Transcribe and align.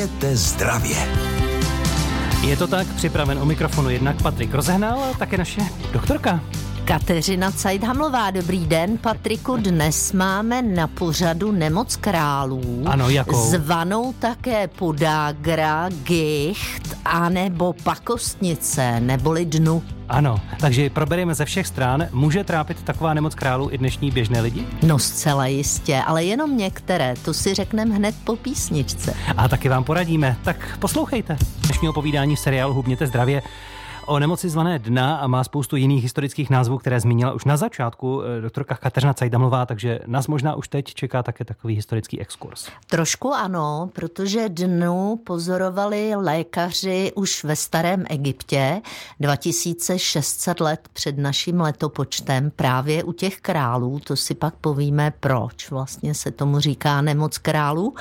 Hubněte 0.00 0.36
zdravě. 0.36 0.96
Je 2.46 2.56
to 2.56 2.66
tak, 2.66 2.86
připraven 2.86 3.38
u 3.38 3.44
mikrofonu 3.44 3.90
jednak 3.90 4.22
Patrik 4.22 4.54
Rozehnal 4.54 5.14
také 5.18 5.38
naše 5.38 5.60
doktorka. 5.92 6.40
Kateřina 6.90 7.52
Cajdhamlová, 7.52 8.30
dobrý 8.30 8.66
den. 8.66 8.98
Patriku, 8.98 9.56
dnes 9.56 10.12
máme 10.12 10.62
na 10.62 10.86
pořadu 10.86 11.52
Nemoc 11.52 11.96
králů. 11.96 12.82
Ano, 12.86 13.08
jakou? 13.08 13.50
Zvanou 13.50 14.12
také 14.12 14.68
podágra, 14.68 15.88
gicht, 16.02 16.96
anebo 17.04 17.72
pakostnice, 17.72 19.00
neboli 19.00 19.44
dnu. 19.44 19.82
Ano, 20.08 20.40
takže 20.60 20.90
probereme 20.90 21.34
ze 21.34 21.44
všech 21.44 21.66
stran. 21.66 22.08
Může 22.12 22.44
trápit 22.44 22.82
taková 22.82 23.14
nemoc 23.14 23.34
králů 23.34 23.68
i 23.72 23.78
dnešní 23.78 24.10
běžné 24.10 24.40
lidi? 24.40 24.66
No 24.82 24.98
zcela 24.98 25.46
jistě, 25.46 26.02
ale 26.06 26.24
jenom 26.24 26.56
některé, 26.56 27.14
to 27.24 27.34
si 27.34 27.54
řekneme 27.54 27.94
hned 27.94 28.14
po 28.24 28.36
písničce. 28.36 29.14
A 29.36 29.48
taky 29.48 29.68
vám 29.68 29.84
poradíme, 29.84 30.36
tak 30.42 30.78
poslouchejte. 30.78 31.36
Dnešního 31.60 31.92
povídání 31.92 32.36
v 32.36 32.40
seriálu 32.40 32.74
Hubněte 32.74 33.06
zdravě 33.06 33.42
o 34.06 34.18
nemoci 34.18 34.48
zvané 34.48 34.78
dna 34.78 35.16
a 35.16 35.26
má 35.26 35.44
spoustu 35.44 35.76
jiných 35.76 36.02
historických 36.02 36.50
názvů, 36.50 36.78
které 36.78 37.00
zmínila 37.00 37.32
už 37.32 37.44
na 37.44 37.56
začátku 37.56 38.22
eh, 38.22 38.40
doktorka 38.40 38.74
Kateřina 38.74 39.14
Cajdamlová, 39.14 39.66
takže 39.66 39.98
nás 40.06 40.26
možná 40.26 40.54
už 40.54 40.68
teď 40.68 40.94
čeká 40.94 41.22
také 41.22 41.44
takový 41.44 41.74
historický 41.74 42.20
exkurs. 42.20 42.68
Trošku 42.86 43.32
ano, 43.32 43.90
protože 43.92 44.48
dnu 44.48 45.20
pozorovali 45.26 46.12
lékaři 46.14 47.12
už 47.14 47.44
ve 47.44 47.56
starém 47.56 48.04
Egyptě 48.10 48.82
2600 49.20 50.60
let 50.60 50.88
před 50.92 51.18
naším 51.18 51.60
letopočtem 51.60 52.50
právě 52.56 53.04
u 53.04 53.12
těch 53.12 53.40
králů, 53.40 54.00
to 54.04 54.16
si 54.16 54.34
pak 54.34 54.54
povíme 54.54 55.12
proč 55.20 55.70
vlastně 55.70 56.14
se 56.14 56.30
tomu 56.30 56.60
říká 56.60 57.00
nemoc 57.00 57.38
králů 57.38 57.94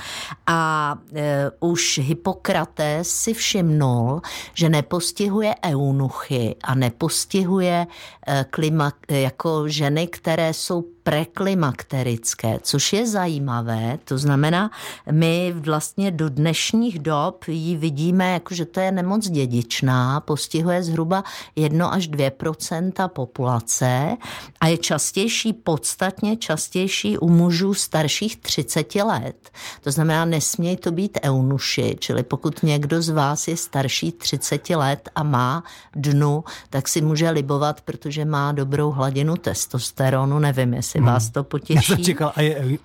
a 0.48 0.96
e, 1.14 1.52
už 1.60 2.00
Hippokrates 2.04 3.10
si 3.10 3.34
všimnul, 3.34 4.22
že 4.54 4.70
nepostihuje 4.70 5.56
eun 5.66 5.89
eunuchy 5.90 6.56
a 6.64 6.76
nepostihuje 6.76 7.88
eh, 8.28 8.46
klima, 8.50 8.94
jako 9.10 9.68
ženy, 9.68 10.08
které 10.08 10.54
jsou 10.54 10.82
preklimakterické, 11.04 12.60
což 12.62 12.94
je 12.94 13.08
zajímavé. 13.08 14.00
To 14.04 14.18
znamená, 14.18 14.72
my 15.12 15.54
vlastně 15.56 16.12
do 16.12 16.30
dnešních 16.30 17.00
dob 17.00 17.46
ji 17.48 17.78
vidíme, 17.78 18.32
jako 18.32 18.56
že 18.56 18.66
to 18.66 18.80
je 18.80 18.92
nemoc 18.92 19.30
dědičná, 19.30 20.20
postihuje 20.20 20.84
zhruba 20.84 21.24
1 21.56 21.88
až 21.88 22.10
2% 22.10 23.08
populace 23.08 24.18
a 24.62 24.68
je 24.68 24.78
častější, 24.78 25.54
podstatně 25.54 26.38
častější 26.38 27.18
u 27.18 27.30
mužů 27.30 27.74
starších 27.74 28.38
30 28.38 28.96
let. 28.96 29.50
To 29.82 29.92
znamená, 29.92 30.26
nesmějí 30.26 30.78
to 30.78 30.92
být 30.92 31.18
eunuši, 31.24 31.98
čili 32.00 32.24
pokud 32.24 32.64
někdo 32.64 33.02
z 33.02 33.10
vás 33.10 33.48
je 33.48 33.58
starší 33.58 34.12
30 34.12 34.70
let 34.70 35.10
a 35.16 35.24
má 35.24 35.64
dnu, 35.96 36.44
tak 36.70 36.88
si 36.88 37.02
může 37.02 37.30
libovat, 37.30 37.82
protože 37.82 38.26
má 38.26 38.52
dobrou 38.52 38.92
hladinu 38.92 39.36
testosteronu, 39.36 40.40
nevím, 40.40 40.74
jestli 40.74 40.99
jestli 41.00 41.06
hmm. 41.06 41.14
vás 41.14 41.30
to 41.30 41.44
potěší. 41.44 41.74
Já 41.74 41.82
jsem 41.82 42.04
čekal, 42.04 42.32
a 42.36 42.42
je... 42.42 42.78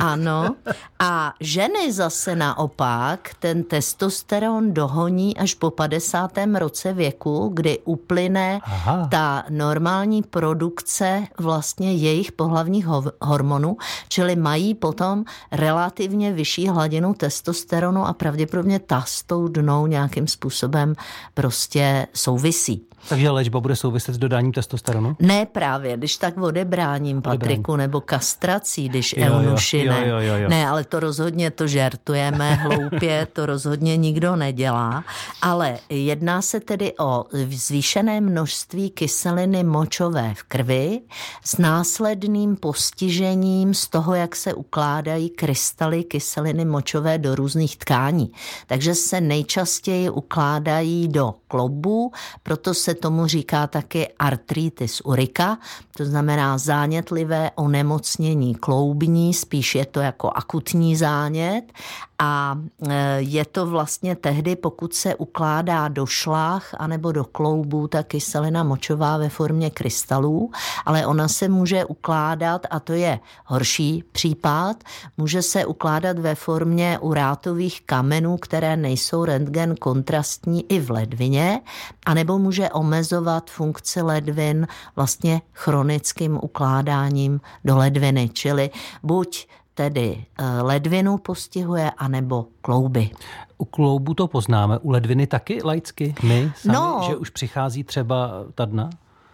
ano. 0.00 0.54
A 0.98 1.34
ženy 1.40 1.92
zase 1.92 2.36
naopak 2.36 3.30
ten 3.38 3.64
testosteron 3.64 4.74
dohoní 4.74 5.36
až 5.36 5.54
po 5.54 5.70
50. 5.70 6.30
roce 6.54 6.92
věku, 6.92 7.50
kdy 7.54 7.78
uplyne 7.84 8.60
Aha. 8.62 9.08
ta 9.10 9.44
normální 9.48 10.22
produkce 10.22 11.24
vlastně 11.38 11.92
jejich 11.92 12.32
pohlavních 12.32 12.86
hormonů, 13.22 13.76
čili 14.08 14.36
mají 14.36 14.74
potom 14.74 15.24
relativně 15.52 16.32
vyšší 16.32 16.68
hladinu 16.68 17.14
testosteronu 17.14 18.06
a 18.06 18.12
pravděpodobně 18.12 18.78
ta 18.78 19.04
s 19.06 19.22
tou 19.22 19.48
dnou 19.48 19.86
nějakým 19.86 20.28
způsobem 20.28 20.94
prostě 21.34 22.06
souvisí. 22.14 22.86
Takže 23.08 23.30
léčba 23.30 23.60
bude 23.60 23.76
souviset 23.76 24.14
s 24.14 24.18
dodáním 24.18 24.52
testosteronu? 24.52 25.16
Ne 25.20 25.46
právě, 25.46 25.96
když 25.96 26.16
tak 26.16 26.38
odebráním, 26.38 27.22
Patriku, 27.22 27.76
nebo 27.76 28.00
kastrací, 28.00 28.88
když 28.88 29.14
jo, 29.18 29.26
eunuši 29.26 29.88
ne. 29.88 30.08
Jo, 30.08 30.16
jo, 30.18 30.34
jo. 30.36 30.48
Ne, 30.48 30.68
ale 30.68 30.84
to 30.84 31.00
rozhodně 31.00 31.50
to 31.50 31.66
žertujeme 31.66 32.54
hloupě, 32.54 33.26
to 33.32 33.46
rozhodně 33.46 33.96
nikdo 33.96 34.36
nedělá. 34.36 35.04
Ale 35.42 35.78
jedná 35.88 36.42
se 36.42 36.60
tedy 36.60 36.92
o 36.98 37.24
zvýšené 37.50 38.20
množství 38.20 38.90
kyseliny 38.90 39.64
močové 39.64 40.34
v 40.36 40.42
krvi 40.42 41.00
s 41.44 41.58
následným 41.58 42.56
postižením 42.56 43.74
z 43.74 43.88
toho, 43.88 44.14
jak 44.14 44.36
se 44.36 44.54
ukládají 44.54 45.30
krystaly 45.30 46.04
kyseliny 46.04 46.64
močové 46.64 47.18
do 47.18 47.34
různých 47.34 47.76
tkání. 47.76 48.32
Takže 48.66 48.94
se 48.94 49.20
nejčastěji 49.20 50.10
ukládají 50.10 51.08
do 51.08 51.34
klobu, 51.48 52.12
proto 52.42 52.74
se 52.74 52.93
tomu 52.94 53.26
říká 53.26 53.66
taky 53.66 54.08
artritis 54.18 55.00
urika, 55.00 55.58
to 55.96 56.04
znamená 56.04 56.58
zánětlivé 56.58 57.50
onemocnění 57.54 58.54
kloubní, 58.54 59.34
spíš 59.34 59.74
je 59.74 59.86
to 59.86 60.00
jako 60.00 60.30
akutní 60.30 60.96
zánět 60.96 61.72
a 62.18 62.58
e, 62.88 63.16
je 63.20 63.44
to 63.44 63.66
vlastně 63.66 64.16
tehdy, 64.16 64.56
pokud 64.56 64.94
se 64.94 65.14
ukládá 65.14 65.88
do 65.88 66.06
šlách 66.06 66.74
anebo 66.78 67.12
do 67.12 67.24
kloubů 67.24 67.88
ta 67.88 68.02
kyselina 68.02 68.62
močová 68.62 69.16
ve 69.16 69.28
formě 69.28 69.70
krystalů, 69.70 70.50
ale 70.84 71.06
ona 71.06 71.28
se 71.28 71.48
může 71.48 71.84
ukládat, 71.84 72.66
a 72.70 72.80
to 72.80 72.92
je 72.92 73.20
horší 73.44 74.04
případ, 74.12 74.84
může 75.16 75.42
se 75.42 75.66
ukládat 75.66 76.18
ve 76.18 76.34
formě 76.34 76.98
urátových 76.98 77.82
kamenů, 77.86 78.36
které 78.36 78.76
nejsou 78.76 79.24
rentgen 79.24 79.74
kontrastní 79.76 80.72
i 80.72 80.80
v 80.80 80.90
ledvině, 80.90 81.60
anebo 82.06 82.38
může 82.38 82.70
omezovat 82.70 83.50
funkci 83.50 84.02
ledvin 84.02 84.66
vlastně 84.96 85.42
chronickým 85.52 86.38
ukládáním 86.42 87.40
do 87.64 87.76
ledviny, 87.76 88.30
čili 88.32 88.70
buď 89.02 89.46
tedy 89.74 90.24
eh, 90.38 90.62
ledvinu 90.62 91.18
postihuje, 91.18 91.90
anebo 91.90 92.46
klouby. 92.60 93.10
U 93.58 93.64
kloubu 93.64 94.14
to 94.14 94.28
poznáme, 94.28 94.78
u 94.78 94.90
ledviny 94.90 95.26
taky 95.26 95.62
laicky? 95.64 96.14
My 96.22 96.52
sami, 96.56 96.74
no, 96.74 97.02
že 97.06 97.16
už 97.16 97.30
přichází 97.30 97.84
třeba 97.84 98.44
ta 98.54 98.64
dna? 98.64 98.90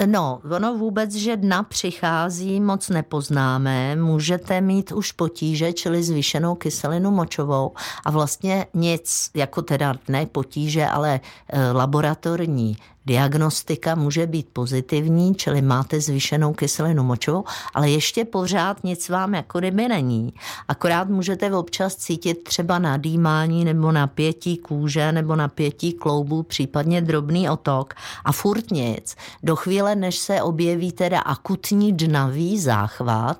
No, 0.06 0.41
ono 0.56 0.78
vůbec, 0.78 1.15
že 1.15 1.37
dna 1.37 1.62
přichází, 1.62 2.61
moc 2.61 2.89
nepoznáme. 2.89 3.97
Můžete 3.97 4.61
mít 4.61 4.93
už 4.93 5.12
potíže, 5.12 5.73
čili 5.73 6.03
zvýšenou 6.03 6.55
kyselinu 6.55 7.11
močovou 7.11 7.72
a 8.05 8.11
vlastně 8.11 8.67
nic, 8.75 9.31
jako 9.34 9.62
teda 9.62 9.95
ne 10.09 10.27
potíže, 10.27 10.87
ale 10.87 11.21
e, 11.49 11.72
laboratorní 11.72 12.77
diagnostika 13.06 13.94
může 13.94 14.27
být 14.27 14.49
pozitivní, 14.53 15.34
čili 15.34 15.62
máte 15.62 16.00
zvýšenou 16.00 16.53
kyselinu 16.53 17.03
močovou, 17.03 17.44
ale 17.75 17.91
ještě 17.91 18.25
pořád 18.25 18.84
nic 18.84 19.09
vám 19.09 19.34
jako 19.34 19.59
kdyby 19.59 19.88
není. 19.88 20.34
Akorát 20.69 21.09
můžete 21.09 21.55
občas 21.55 21.97
cítit 21.97 22.44
třeba 22.44 22.78
nadýmání 22.78 23.65
nebo 23.65 23.93
napětí 23.93 24.56
kůže 24.56 25.12
nebo 25.12 25.37
napětí 25.37 25.93
kloubů, 25.93 26.43
případně 26.43 27.00
drobný 27.00 27.50
otok 27.50 27.94
a 28.25 28.33
furt 28.33 28.71
nic. 28.71 29.16
Do 29.43 29.56
chvíle, 29.56 29.97
než 29.97 30.19
se 30.19 30.43
objeví 30.43 30.93
teda 30.93 31.21
akutní 31.21 31.93
dnavý 31.93 32.60
záchvat, 32.60 33.39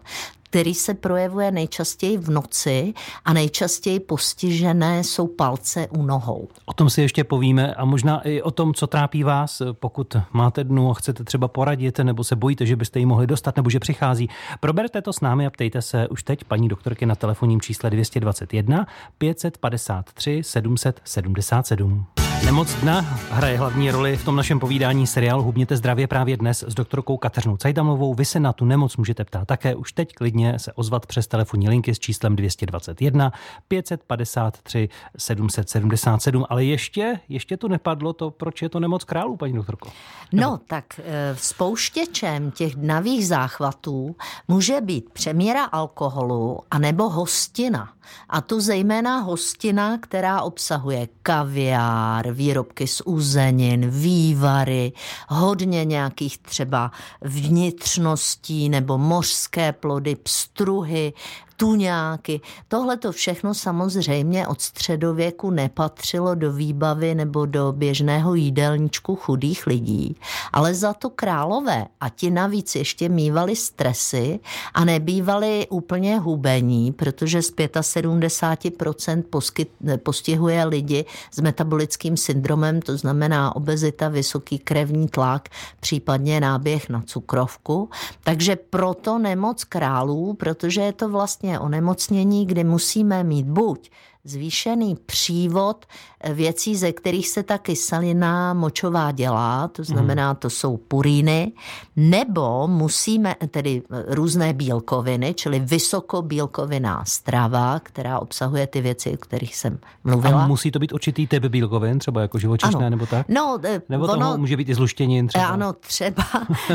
který 0.50 0.75
se 0.75 0.94
projevuje 0.94 1.50
nejčastěji 1.50 2.19
v 2.19 2.31
noci 2.31 2.94
a 3.25 3.33
nejčastěji 3.33 4.00
postižené 4.00 5.05
jsou 5.05 5.27
palce 5.27 5.88
u 5.88 6.03
nohou. 6.03 6.49
O 6.65 6.72
tom 6.72 6.91
si 6.91 7.03
ještě 7.03 7.25
povíme 7.25 7.75
a 7.75 7.84
možná 7.84 8.21
i 8.21 8.43
o 8.43 8.50
tom, 8.50 8.75
co 8.75 8.87
trápí 8.87 9.22
vás, 9.22 9.62
pokud 9.72 10.16
máte 10.33 10.65
dnu 10.65 10.91
a 10.91 10.94
chcete 10.94 11.25
třeba 11.25 11.49
poradit, 11.49 11.99
nebo 11.99 12.25
se 12.25 12.37
bojíte, 12.37 12.66
že 12.66 12.77
byste 12.77 12.99
ji 12.99 13.06
mohli 13.06 13.27
dostat, 13.27 13.56
nebo 13.56 13.71
že 13.71 13.81
přichází. 13.81 14.28
Proberte 14.61 15.03
to 15.03 15.12
s 15.12 15.21
námi 15.21 15.47
a 15.47 15.50
ptejte 15.50 15.83
se 15.83 16.09
už 16.09 16.22
teď 16.22 16.44
paní 16.44 16.69
doktorky 16.69 17.06
na 17.06 17.15
telefonním 17.15 17.61
čísle 17.61 17.91
221 17.91 18.87
553 19.19 20.43
777. 20.43 22.30
Nemoc 22.44 22.75
dna 22.75 23.00
hraje 23.31 23.58
hlavní 23.58 23.90
roli 23.90 24.16
v 24.16 24.25
tom 24.25 24.37
našem 24.37 24.60
povídání 24.60 25.06
seriálu 25.06 25.42
Hubněte 25.42 25.76
zdravě 25.76 26.06
právě 26.06 26.37
dnes 26.37 26.64
s 26.69 26.75
doktorkou 26.75 27.16
Kateřinou 27.16 27.56
Cajdamovou. 27.56 28.14
Vy 28.14 28.25
se 28.25 28.40
na 28.40 28.52
tu 28.52 28.64
nemoc 28.64 28.96
můžete 28.96 29.25
ptát 29.25 29.44
také 29.44 29.75
už 29.75 29.92
teď 29.92 30.14
klidně 30.14 30.58
se 30.58 30.72
ozvat 30.72 31.06
přes 31.06 31.26
telefonní 31.26 31.69
linky 31.69 31.94
s 31.94 31.98
číslem 31.98 32.37
221 32.37 33.32
553 33.69 34.88
777. 35.19 36.46
Ale 36.48 36.64
ještě, 36.64 37.20
ještě 37.28 37.56
to 37.56 37.69
nepadlo 37.69 38.12
to, 38.12 38.31
proč 38.31 38.62
je 38.62 38.69
to 38.69 38.81
nemoc 38.81 39.04
králů, 39.04 39.36
paní 39.36 39.52
doktorko. 39.52 39.90
No, 40.32 40.60
tak 40.66 40.84
e, 41.04 41.36
spouštěčem 41.36 42.50
těch 42.50 42.75
dnavých 42.75 43.26
záchvatů 43.26 44.16
může 44.48 44.81
být 44.81 45.10
přeměra 45.12 45.64
alkoholu 45.64 46.60
anebo 46.70 47.08
hostina. 47.08 47.88
A 48.28 48.40
tu 48.40 48.60
zejména 48.60 49.19
hostina, 49.19 49.98
která 49.98 50.43
obsahuje 50.43 51.08
kaviár, 51.22 52.30
výrobky 52.31 52.87
z 52.87 53.03
uzenin, 53.05 53.91
vývary, 53.91 54.93
hodně 55.29 55.85
nějakých 55.85 56.38
třeba 56.38 56.91
vnitřností 57.21 58.69
nebo 58.69 58.99
mořské 58.99 59.73
plody, 59.73 60.17
pstruhy, 60.17 61.12
tuňáky. 61.60 62.40
Tohle 62.68 62.96
to 62.96 63.12
všechno 63.12 63.54
samozřejmě 63.54 64.46
od 64.46 64.60
středověku 64.60 65.50
nepatřilo 65.50 66.34
do 66.34 66.52
výbavy 66.52 67.14
nebo 67.14 67.46
do 67.46 67.72
běžného 67.72 68.34
jídelníčku 68.34 69.16
chudých 69.16 69.66
lidí, 69.66 70.16
ale 70.52 70.74
za 70.74 70.92
to 70.92 71.10
králové 71.10 71.86
a 72.00 72.08
ti 72.08 72.30
navíc 72.30 72.74
ještě 72.74 73.08
mývali 73.08 73.56
stresy 73.56 74.40
a 74.74 74.84
nebývali 74.84 75.66
úplně 75.70 76.18
hubení, 76.18 76.92
protože 76.92 77.42
z 77.42 77.52
75% 77.52 79.22
poskyt, 79.22 79.68
postihuje 80.02 80.64
lidi 80.64 81.04
s 81.30 81.40
metabolickým 81.40 82.16
syndromem, 82.16 82.82
to 82.82 82.96
znamená 82.96 83.56
obezita, 83.56 84.08
vysoký 84.08 84.58
krevní 84.58 85.08
tlak, 85.08 85.48
případně 85.80 86.40
náběh 86.40 86.88
na 86.88 87.02
cukrovku. 87.06 87.90
Takže 88.24 88.56
proto 88.56 89.18
nemoc 89.18 89.64
králů, 89.64 90.34
protože 90.34 90.80
je 90.80 90.92
to 90.92 91.08
vlastně 91.08 91.50
onemocnění, 91.58 92.47
kdy 92.47 92.64
musíme 92.64 93.25
mít 93.25 93.47
buď 93.47 93.91
zvýšený 94.25 94.96
přívod 95.06 95.87
věcí, 96.34 96.76
ze 96.76 96.93
kterých 96.93 97.28
se 97.28 97.43
ta 97.43 97.58
kyselina 97.58 98.55
močová 98.55 99.12
dělá, 99.12 99.69
to 99.69 99.84
znamená, 99.84 100.34
to 100.34 100.50
jsou 100.50 100.76
puríny, 100.76 101.52
nebo 101.96 102.69
musíme, 102.69 103.34
tedy 103.50 103.82
různé 104.06 104.52
bílkoviny, 104.52 105.34
čili 105.34 105.61
vysokobílkoviná 105.61 107.05
strava, 107.05 107.81
která 107.82 108.19
obsahuje 108.19 108.67
ty 108.67 108.81
věci, 108.81 109.11
o 109.14 109.17
kterých 109.17 109.56
jsem 109.56 109.78
mluvila. 110.05 110.44
A 110.44 110.46
musí 110.46 110.70
to 110.70 110.78
být 110.78 110.93
určitý 110.93 111.26
typ 111.26 111.44
bílkovin, 111.44 111.99
třeba 111.99 112.20
jako 112.20 112.38
živočišné 112.38 112.87
ano. 112.87 112.90
nebo 112.90 113.06
tak? 113.06 113.28
No, 113.28 113.58
eh, 113.64 113.82
nebo 113.88 114.05
ono, 114.05 114.32
to 114.32 114.38
může 114.38 114.56
být 114.56 114.69
i 114.69 114.75
zluštěnin 114.75 115.26
třeba? 115.26 115.46
Ano, 115.46 115.72
třeba. 115.72 116.25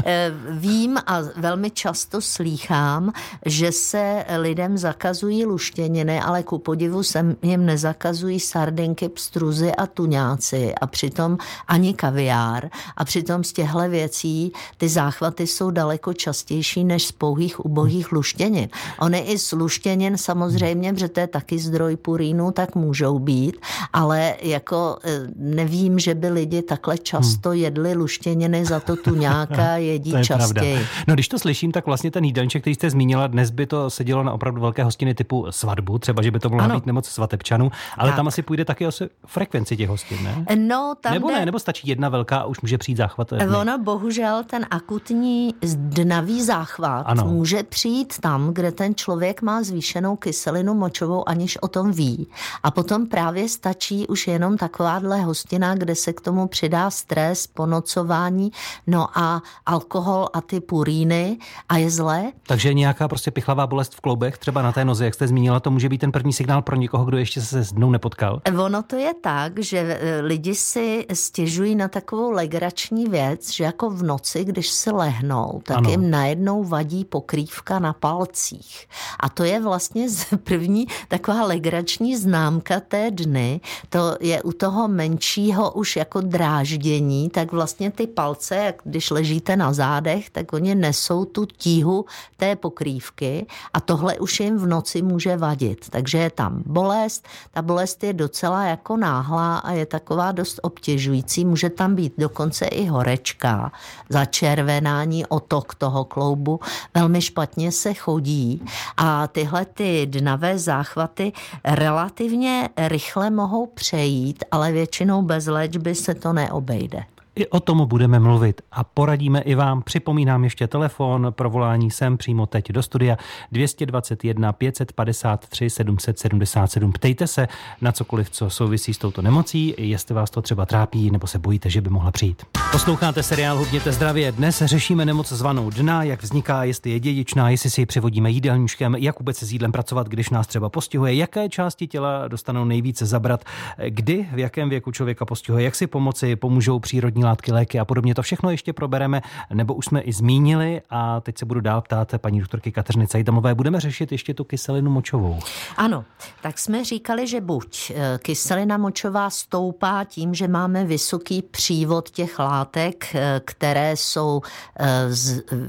Eh, 0.06 0.31
vím 0.50 0.97
a 0.97 1.19
velmi 1.38 1.71
často 1.71 2.21
slýchám, 2.21 3.12
že 3.45 3.71
se 3.71 4.25
lidem 4.38 4.77
zakazují 4.77 5.45
luštěniny, 5.45 6.19
ale 6.21 6.44
ku 6.44 6.57
podivu 6.57 7.03
jsem 7.03 7.34
jim 7.41 7.65
nezakazují 7.65 8.39
sardinky, 8.39 9.09
pstruzy 9.09 9.75
a 9.75 9.87
tuňáci 9.87 10.75
a 10.75 10.87
přitom 10.87 11.37
ani 11.67 11.93
kaviár 11.93 12.69
a 12.97 13.05
přitom 13.05 13.43
z 13.43 13.53
těchto 13.53 13.89
věcí 13.89 14.51
ty 14.77 14.89
záchvaty 14.89 15.47
jsou 15.47 15.71
daleko 15.71 16.13
častější 16.13 16.83
než 16.83 17.05
z 17.05 17.11
pouhých 17.11 17.65
ubohých 17.65 18.11
luštěnin. 18.11 18.69
Ony 18.99 19.19
i 19.19 19.39
z 19.39 19.51
luštěnin 19.51 20.17
samozřejmě, 20.17 20.93
protože 20.93 21.07
to 21.07 21.19
je 21.19 21.27
taky 21.27 21.59
zdroj 21.59 21.95
purínu, 21.95 22.51
tak 22.51 22.75
můžou 22.75 23.19
být, 23.19 23.57
ale 23.93 24.35
jako 24.41 24.97
e, 25.03 25.19
nevím, 25.35 25.99
že 25.99 26.15
by 26.15 26.29
lidi 26.29 26.61
takhle 26.61 26.97
často 26.97 27.49
hmm. 27.49 27.59
jedli 27.59 27.93
luštěniny, 27.93 28.65
za 28.65 28.79
to 28.79 28.95
tuňáka 28.95 29.71
jedí 29.77 30.11
to 30.11 30.23
častěji. 30.23 30.73
Pravda. 30.73 30.89
No 31.07 31.13
když 31.13 31.27
to 31.27 31.39
slyším, 31.39 31.71
tak 31.71 31.85
vlastně 31.85 32.11
ten 32.11 32.23
jídelníček, 32.23 32.63
který 32.63 32.75
jste 32.75 32.89
zmínila, 32.89 33.27
dnes 33.27 33.51
by 33.51 33.65
to 33.65 33.89
sedělo 33.89 34.23
na 34.23 34.33
opravdu 34.33 34.61
velké 34.61 34.83
hostiny 34.83 35.13
typu 35.13 35.45
svatbu, 35.49 35.99
třeba, 35.99 36.23
že 36.23 36.31
by 36.31 36.39
to 36.39 36.49
mohla 36.49 36.75
být 36.75 36.85
nemoc 36.85 37.07
svatebčanů, 37.25 37.72
ale 37.98 38.10
tak. 38.10 38.16
tam 38.16 38.27
asi 38.27 38.42
půjde 38.42 38.66
taky 38.66 38.88
o 38.88 38.92
frekvenci 39.25 39.77
těch 39.77 39.89
hostin, 39.89 40.24
ne? 40.24 40.45
No, 40.56 40.94
tam 41.01 41.13
nebo 41.13 41.30
jde... 41.30 41.36
ne, 41.36 41.45
nebo 41.45 41.60
stačí 41.60 41.88
jedna 41.88 42.10
velká 42.10 42.38
a 42.38 42.45
už 42.45 42.62
může 42.62 42.77
přijít 42.77 42.98
záchvat? 42.98 43.33
Ono 43.62 43.77
bohužel 43.77 44.44
ten 44.44 44.66
akutní 44.72 45.54
dnavý 45.75 46.44
záchvat 46.44 47.06
ano. 47.07 47.25
může 47.25 47.63
přijít 47.63 48.19
tam, 48.19 48.54
kde 48.54 48.72
ten 48.72 48.95
člověk 48.95 49.42
má 49.42 49.63
zvýšenou 49.63 50.16
kyselinu 50.16 50.74
močovou, 50.74 51.30
aniž 51.30 51.57
o 51.57 51.68
tom 51.68 51.92
ví. 51.92 52.27
A 52.63 52.72
potom 52.72 53.07
právě 53.07 53.50
stačí 53.50 54.07
už 54.07 54.28
jenom 54.28 54.57
takováhle 54.57 55.21
hostina, 55.21 55.75
kde 55.75 55.95
se 55.95 56.13
k 56.13 56.21
tomu 56.21 56.48
přidá 56.48 56.89
stres, 56.89 57.48
ponocování, 57.48 58.51
no 58.88 59.07
a 59.18 59.42
alkohol 59.66 60.30
a 60.33 60.42
ty 60.42 60.60
puríny 60.60 61.38
a 61.69 61.78
je 61.78 61.89
zlé. 61.89 62.31
Takže 62.48 62.74
nějaká 62.74 63.07
prostě 63.07 63.31
pichlavá 63.31 63.68
bolest 63.68 63.95
v 63.95 64.01
kloubech, 64.01 64.38
třeba 64.38 64.62
na 64.62 64.71
té 64.71 64.86
noze, 64.86 65.06
jak 65.06 65.13
jste 65.13 65.28
zmínila, 65.28 65.60
to 65.60 65.71
může 65.71 65.89
být 65.89 65.98
ten 65.98 66.12
první 66.12 66.33
signál 66.33 66.62
pro 66.62 66.75
někoho, 66.75 67.06
kdo 67.06 67.14
ještě 67.17 67.41
se 67.41 67.63
s 67.63 67.73
dnou 67.73 67.91
nepotkal? 67.91 68.41
Ono 68.65 68.83
to 68.83 68.95
je 68.95 69.13
tak, 69.13 69.59
že 69.59 69.77
e, 69.77 70.21
lidi 70.21 70.56
si 70.56 71.06
stěžují 71.13 71.75
na 71.75 71.88
takovou 71.88 72.31
legrační 72.31 73.06
věc, 73.06 73.51
že 73.51 73.63
jako 73.63 73.89
v 73.89 74.03
noci, 74.03 74.45
když 74.45 74.69
se 74.69 74.91
lehnou, 74.91 75.62
tak 75.63 75.77
ano. 75.77 75.89
jim 75.89 76.09
najednou 76.09 76.63
vadí 76.63 77.06
pokrývka 77.06 77.79
na 77.79 77.94
palcích. 77.94 78.88
A 79.19 79.29
to 79.29 79.44
je 79.44 79.59
vlastně 79.62 80.07
první 80.44 80.88
taková 81.07 81.44
legrační 81.44 82.17
známka 82.17 82.79
té 82.79 83.12
dny. 83.12 83.61
To 83.89 84.18
je 84.19 84.41
u 84.41 84.51
toho 84.51 84.88
menšího 84.88 85.71
už 85.71 85.95
jako 85.95 86.21
dráždění, 86.21 87.29
tak 87.29 87.51
vlastně 87.51 87.91
ty 87.91 88.07
palce, 88.07 88.56
jak 88.56 88.81
když 88.83 89.09
ležíte 89.09 89.56
na 89.56 89.73
zádech, 89.73 90.29
tak 90.29 90.53
oni 90.53 90.75
nesou 90.75 91.25
tu 91.25 91.45
tíhu 91.45 92.06
té 92.38 92.56
pokrývky 92.56 93.45
a 93.73 93.79
tohle 93.79 94.19
už 94.19 94.39
jim 94.39 94.57
v 94.57 94.68
noci 94.68 95.01
může 95.01 95.38
vadit. 95.38 95.89
Takže 95.89 96.18
je 96.18 96.29
tam 96.29 96.63
bolest, 96.65 97.05
ta 97.52 97.62
bolest 97.62 98.04
je 98.04 98.13
docela 98.13 98.63
jako 98.66 98.98
náhlá 98.98 99.57
a 99.57 99.72
je 99.72 99.86
taková 99.86 100.31
dost 100.31 100.60
obtěžující. 100.63 101.46
Může 101.46 101.69
tam 101.69 101.96
být 101.96 102.13
dokonce 102.18 102.66
i 102.66 102.86
horečka, 102.86 103.72
začervenání, 104.10 105.25
otok 105.25 105.75
toho 105.75 106.06
kloubu. 106.06 106.60
Velmi 106.94 107.22
špatně 107.22 107.72
se 107.72 107.94
chodí 107.94 108.66
a 108.98 109.28
tyhle 109.28 109.66
ty 109.66 110.06
dnavé 110.06 110.60
záchvaty 110.60 111.34
relativně 111.63 112.69
rychle 112.78 113.30
mohou 113.30 113.66
přejít, 113.66 114.44
ale 114.52 114.72
většinou 114.72 115.22
bez 115.22 115.46
léčby 115.48 115.96
se 115.96 116.13
to 116.13 116.34
neobejde. 116.34 117.14
I 117.35 117.47
o 117.47 117.59
tom 117.59 117.87
budeme 117.87 118.19
mluvit 118.19 118.61
a 118.71 118.83
poradíme 118.83 119.41
i 119.41 119.55
vám. 119.55 119.81
Připomínám 119.81 120.43
ještě 120.43 120.67
telefon 120.67 121.27
pro 121.29 121.49
volání 121.49 121.91
sem 121.91 122.17
přímo 122.17 122.45
teď 122.45 122.71
do 122.71 122.83
studia 122.83 123.17
221 123.51 124.53
553 124.53 125.69
777. 125.69 126.91
Ptejte 126.91 127.27
se 127.27 127.47
na 127.81 127.91
cokoliv, 127.91 128.29
co 128.29 128.49
souvisí 128.49 128.93
s 128.93 128.97
touto 128.97 129.21
nemocí, 129.21 129.75
jestli 129.77 130.15
vás 130.15 130.29
to 130.29 130.41
třeba 130.41 130.65
trápí 130.65 131.11
nebo 131.11 131.27
se 131.27 131.39
bojíte, 131.39 131.69
že 131.69 131.81
by 131.81 131.89
mohla 131.89 132.11
přijít. 132.11 132.43
Posloucháte 132.71 133.23
seriál 133.23 133.57
Hubněte 133.57 133.91
zdravě. 133.91 134.31
Dnes 134.31 134.63
řešíme 134.65 135.05
nemoc 135.05 135.31
zvanou 135.31 135.69
dna, 135.69 136.03
jak 136.03 136.23
vzniká, 136.23 136.63
jestli 136.63 136.91
je 136.91 136.99
dědičná, 136.99 137.49
jestli 137.49 137.69
si 137.69 137.81
ji 137.81 137.85
přivodíme 137.85 138.31
jídelníčkem, 138.31 138.95
jak 138.95 139.19
vůbec 139.19 139.37
se 139.37 139.45
s 139.45 139.51
jídlem 139.51 139.71
pracovat, 139.71 140.07
když 140.07 140.29
nás 140.29 140.47
třeba 140.47 140.69
postihuje, 140.69 141.15
jaké 141.15 141.49
části 141.49 141.87
těla 141.87 142.27
dostanou 142.27 142.65
nejvíce 142.65 143.05
zabrat, 143.05 143.43
kdy, 143.87 144.27
v 144.33 144.39
jakém 144.39 144.69
věku 144.69 144.91
člověka 144.91 145.25
postihuje, 145.25 145.63
jak 145.65 145.75
si 145.75 145.87
pomoci, 145.87 146.35
pomůžou 146.35 146.79
přírodní 146.79 147.25
látky, 147.25 147.51
léky 147.51 147.80
a 147.80 147.86
podobně. 147.86 148.16
To 148.16 148.22
všechno 148.22 148.51
ještě 148.51 148.74
probereme, 148.74 149.22
nebo 149.54 149.74
už 149.74 149.86
jsme 149.86 150.01
i 150.01 150.13
zmínili 150.13 150.81
a 150.89 151.22
teď 151.22 151.38
se 151.38 151.45
budu 151.45 151.62
dál 151.62 151.81
ptát 151.81 152.13
paní 152.18 152.39
doktorky 152.39 152.72
Kateřiny 152.72 153.07
Cajdamové. 153.07 153.56
Budeme 153.56 153.80
řešit 153.80 154.12
ještě 154.12 154.33
tu 154.33 154.44
kyselinu 154.44 154.92
močovou. 154.92 155.39
Ano, 155.77 156.06
tak 156.42 156.60
jsme 156.60 156.83
říkali, 156.83 157.27
že 157.27 157.42
buď 157.42 157.92
eh, 157.95 158.19
kyselina 158.22 158.77
močová 158.77 159.30
stoupá 159.30 160.04
tím, 160.04 160.33
že 160.33 160.47
máme 160.47 160.85
vysoký 160.85 161.42
přívod 161.42 162.09
těch 162.09 162.40
látek, 162.40 163.16
eh, 163.16 163.42
které 163.45 163.97
jsou, 163.97 164.42
eh, 164.80 164.85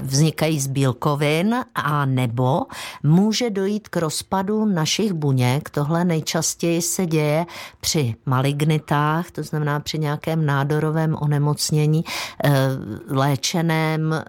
vznikají 0.01 0.59
z 0.59 0.67
bílkovin, 0.67 1.55
a 1.75 2.05
nebo 2.05 2.61
může 3.03 3.49
dojít 3.49 3.89
k 3.89 3.97
rozpadu 3.97 4.65
našich 4.65 5.13
buněk. 5.13 5.69
Tohle 5.69 6.05
nejčastěji 6.05 6.81
se 6.81 7.05
děje 7.05 7.45
při 7.81 8.15
malignitách, 8.25 9.31
to 9.31 9.43
znamená 9.43 9.79
při 9.79 9.99
nějakém 9.99 10.45
nádorovém 10.45 11.15
onemocnění 11.21 11.46
onemocnění 11.47 12.03
eh, 12.43 12.51
léčeném 13.09 14.13
eh, 14.13 14.25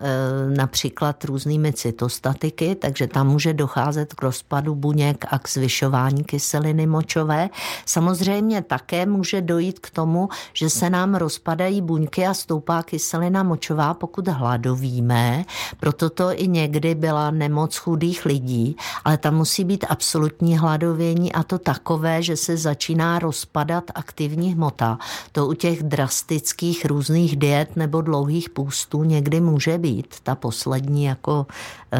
například 0.56 1.24
různými 1.24 1.72
cytostatiky, 1.72 2.74
takže 2.74 3.06
tam 3.06 3.26
může 3.26 3.54
docházet 3.54 4.14
k 4.14 4.22
rozpadu 4.22 4.74
buněk 4.74 5.24
a 5.30 5.38
k 5.38 5.48
zvyšování 5.48 6.24
kyseliny 6.24 6.86
močové. 6.86 7.50
Samozřejmě 7.86 8.62
také 8.62 9.06
může 9.06 9.40
dojít 9.40 9.78
k 9.78 9.90
tomu, 9.90 10.28
že 10.52 10.70
se 10.70 10.90
nám 10.90 11.14
rozpadají 11.14 11.82
buňky 11.82 12.26
a 12.26 12.34
stoupá 12.34 12.82
kyselina 12.82 13.42
močová, 13.42 13.94
pokud 13.94 14.28
hladovíme. 14.28 15.44
Proto 15.80 16.10
to 16.10 16.30
i 16.32 16.48
někdy 16.48 16.94
byla 16.94 17.30
nemoc 17.30 17.76
chudých 17.76 18.26
lidí, 18.26 18.76
ale 19.04 19.18
tam 19.18 19.34
musí 19.34 19.64
být 19.64 19.84
absolutní 19.88 20.58
hladovění 20.58 21.32
a 21.32 21.42
to 21.42 21.58
takové, 21.58 22.22
že 22.22 22.36
se 22.36 22.56
začíná 22.56 23.18
rozpadat 23.18 23.84
aktivní 23.94 24.54
hmota. 24.54 24.98
To 25.32 25.46
u 25.46 25.54
těch 25.54 25.82
drastických 25.82 26.84
různých 26.84 27.07
různých 27.08 27.36
diet 27.36 27.76
nebo 27.76 28.00
dlouhých 28.00 28.50
půstů 28.50 29.04
někdy 29.04 29.40
může 29.40 29.78
být. 29.78 30.14
Ta 30.22 30.34
poslední 30.34 31.04
jako 31.04 31.46
e, 31.92 31.98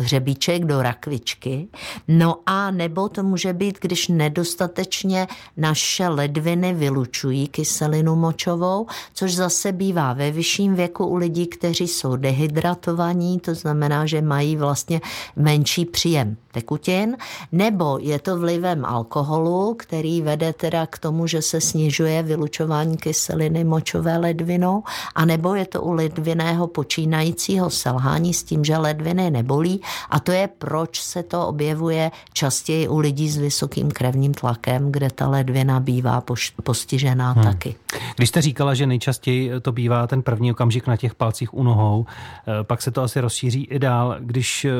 hřebíček 0.00 0.64
do 0.64 0.82
rakvičky. 0.82 1.68
No 2.08 2.36
a 2.46 2.70
nebo 2.70 3.08
to 3.08 3.22
může 3.22 3.52
být, 3.52 3.78
když 3.80 4.08
nedostatečně 4.08 5.26
naše 5.56 6.08
ledviny 6.08 6.74
vylučují 6.74 7.48
kyselinu 7.48 8.16
močovou, 8.16 8.86
což 9.14 9.34
zase 9.34 9.72
bývá 9.72 10.12
ve 10.12 10.30
vyšším 10.30 10.74
věku 10.74 11.06
u 11.06 11.16
lidí, 11.16 11.46
kteří 11.46 11.88
jsou 11.88 12.16
dehydratovaní, 12.16 13.40
to 13.40 13.54
znamená, 13.54 14.06
že 14.06 14.22
mají 14.22 14.56
vlastně 14.56 15.00
menší 15.36 15.84
příjem 15.84 16.36
tekutin, 16.52 17.16
nebo 17.52 17.98
je 18.00 18.18
to 18.18 18.38
vlivem 18.38 18.84
alkoholu, 18.84 19.74
který 19.74 20.22
vede 20.22 20.52
teda 20.52 20.86
k 20.86 20.98
tomu, 20.98 21.26
že 21.26 21.42
se 21.42 21.60
snižuje 21.60 22.22
vylučování 22.22 22.96
kyseliny 22.96 23.64
močové 23.64 24.18
ledviny 24.18 24.49
ledvinou, 24.50 24.82
anebo 25.14 25.54
je 25.54 25.66
to 25.66 25.82
u 25.82 25.92
ledviného 25.92 26.66
počínajícího 26.66 27.70
selhání 27.70 28.34
s 28.34 28.42
tím, 28.42 28.64
že 28.64 28.76
ledviny 28.76 29.30
nebolí 29.30 29.80
a 30.10 30.20
to 30.20 30.32
je 30.32 30.48
proč 30.58 31.00
se 31.00 31.22
to 31.22 31.46
objevuje 31.46 32.10
častěji 32.32 32.88
u 32.88 32.98
lidí 32.98 33.28
s 33.28 33.38
vysokým 33.38 33.90
krevním 33.90 34.34
tlakem, 34.34 34.92
kde 34.92 35.10
ta 35.10 35.28
ledvina 35.28 35.80
bývá 35.80 36.22
postižená 36.62 37.32
hmm. 37.32 37.44
taky. 37.44 37.74
Když 38.16 38.28
jste 38.28 38.42
říkala, 38.42 38.74
že 38.74 38.86
nejčastěji 38.86 39.60
to 39.62 39.72
bývá 39.72 40.06
ten 40.06 40.22
první 40.22 40.50
okamžik 40.50 40.86
na 40.86 40.96
těch 40.96 41.14
palcích 41.14 41.54
u 41.54 41.62
nohou, 41.62 42.06
eh, 42.06 42.64
pak 42.64 42.82
se 42.82 42.90
to 42.90 43.02
asi 43.02 43.20
rozšíří 43.20 43.64
i 43.64 43.78
dál, 43.78 44.16
když 44.20 44.64
eh, 44.64 44.70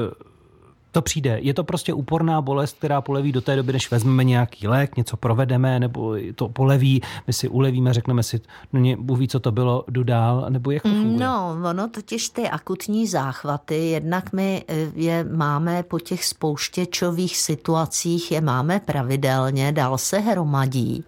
to 0.92 1.02
přijde. 1.02 1.38
Je 1.42 1.54
to 1.54 1.64
prostě 1.64 1.94
úporná 1.94 2.40
bolest, 2.40 2.78
která 2.78 3.00
poleví 3.00 3.32
do 3.32 3.40
té 3.40 3.56
doby, 3.56 3.72
než 3.72 3.90
vezmeme 3.90 4.24
nějaký 4.24 4.68
lék, 4.68 4.96
něco 4.96 5.16
provedeme, 5.16 5.80
nebo 5.80 6.16
to 6.34 6.48
poleví, 6.48 7.02
my 7.26 7.32
si 7.32 7.48
ulevíme, 7.48 7.92
řekneme 7.92 8.22
si, 8.22 8.40
no 8.72 8.80
mě 8.80 8.96
ví, 9.16 9.28
co 9.28 9.40
to 9.40 9.52
bylo, 9.52 9.84
jdu 9.88 10.02
dál, 10.02 10.46
nebo 10.48 10.70
jak 10.70 10.82
to 10.82 10.88
funguje? 10.88 11.26
No, 11.26 11.56
ono 11.70 11.88
totiž 11.88 12.28
ty 12.28 12.48
akutní 12.48 13.06
záchvaty, 13.06 13.90
jednak 13.90 14.32
my 14.32 14.64
eh, 14.68 14.74
je 14.94 15.24
máme 15.24 15.82
po 15.82 15.98
těch 15.98 16.24
spouštěčových 16.24 17.36
situacích, 17.36 18.32
je 18.32 18.40
máme 18.40 18.80
pravidelně, 18.80 19.72
dál 19.72 19.98
se 19.98 20.18
hromadí 20.18 21.04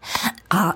a 0.50 0.72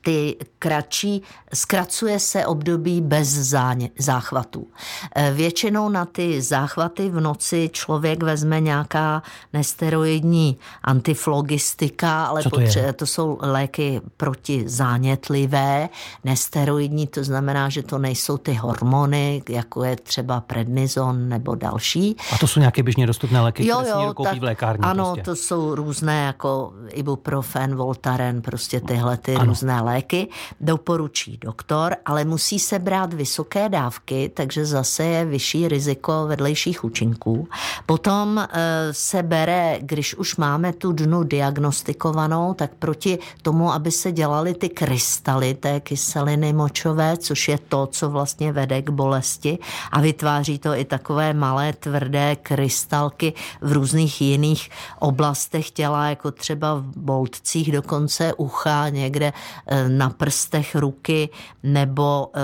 ty 0.00 0.36
kratší, 0.58 1.22
zkracuje 1.54 2.18
se 2.18 2.46
období 2.46 3.00
bez 3.00 3.28
záně, 3.28 3.90
záchvatů. 3.98 4.66
Eh, 5.14 5.32
většinou 5.32 5.88
na 5.88 6.04
ty 6.04 6.42
záchvaty 6.42 7.10
v 7.10 7.20
noci 7.20 7.70
člověk 7.72 8.22
vezme 8.22 8.60
nějaká 8.60 9.22
nesteroidní 9.52 10.58
antiflogistika, 10.82 12.24
ale 12.24 12.42
Co 12.42 12.50
to, 12.50 12.56
potře- 12.56 12.92
to 12.92 13.06
jsou 13.06 13.38
léky 13.40 14.00
protizánětlivé. 14.16 15.88
Nesteroidní, 16.24 17.06
to 17.06 17.24
znamená, 17.24 17.68
že 17.68 17.82
to 17.82 17.98
nejsou 17.98 18.36
ty 18.38 18.54
hormony, 18.54 19.42
jako 19.48 19.84
je 19.84 19.96
třeba 19.96 20.40
prednizon 20.40 21.28
nebo 21.28 21.54
další. 21.54 22.16
A 22.32 22.38
to 22.38 22.46
jsou 22.46 22.60
nějaké 22.60 22.82
běžně 22.82 23.06
dostupné 23.06 23.40
léky, 23.40 23.66
jo, 23.66 23.78
které 23.78 24.04
jo, 24.04 24.14
koupí 24.14 24.30
tak, 24.30 24.38
v 24.38 24.42
lékárně? 24.42 24.82
Ano, 24.82 25.04
prostě. 25.04 25.22
to 25.22 25.36
jsou 25.36 25.74
různé 25.74 26.24
jako 26.24 26.72
ibuprofen, 26.88 27.76
voltaren, 27.76 28.42
prostě 28.42 28.80
tyhle 28.80 29.16
ty 29.16 29.34
ano 29.34 29.49
různé 29.50 29.80
léky, 29.80 30.28
doporučí 30.60 31.38
doktor, 31.40 31.96
ale 32.06 32.24
musí 32.24 32.58
se 32.58 32.78
brát 32.78 33.14
vysoké 33.14 33.68
dávky, 33.68 34.30
takže 34.34 34.66
zase 34.66 35.04
je 35.04 35.24
vyšší 35.24 35.68
riziko 35.68 36.26
vedlejších 36.26 36.84
účinků. 36.84 37.48
Potom 37.86 38.38
eh, 38.38 38.48
se 38.90 39.22
bere, 39.22 39.78
když 39.80 40.14
už 40.14 40.36
máme 40.36 40.72
tu 40.72 40.92
dnu 40.92 41.22
diagnostikovanou, 41.22 42.54
tak 42.54 42.70
proti 42.78 43.18
tomu, 43.42 43.72
aby 43.72 43.90
se 43.90 44.12
dělaly 44.12 44.54
ty 44.54 44.68
krystaly 44.68 45.54
té 45.54 45.80
kyseliny 45.80 46.52
močové, 46.52 47.16
což 47.16 47.48
je 47.48 47.58
to, 47.58 47.86
co 47.86 48.10
vlastně 48.10 48.52
vede 48.52 48.82
k 48.82 48.90
bolesti 48.90 49.58
a 49.92 50.00
vytváří 50.00 50.58
to 50.58 50.74
i 50.74 50.84
takové 50.84 51.34
malé 51.34 51.72
tvrdé 51.72 52.36
krystalky 52.36 53.32
v 53.60 53.72
různých 53.72 54.20
jiných 54.20 54.70
oblastech 54.98 55.70
těla, 55.70 56.08
jako 56.08 56.30
třeba 56.30 56.74
v 56.74 56.96
boltcích 56.96 57.72
dokonce 57.72 58.34
ucha, 58.34 58.88
někde 58.88 59.32
na 59.88 60.10
prstech 60.10 60.74
ruky 60.74 61.28
nebo 61.62 62.30
eh, 62.34 62.40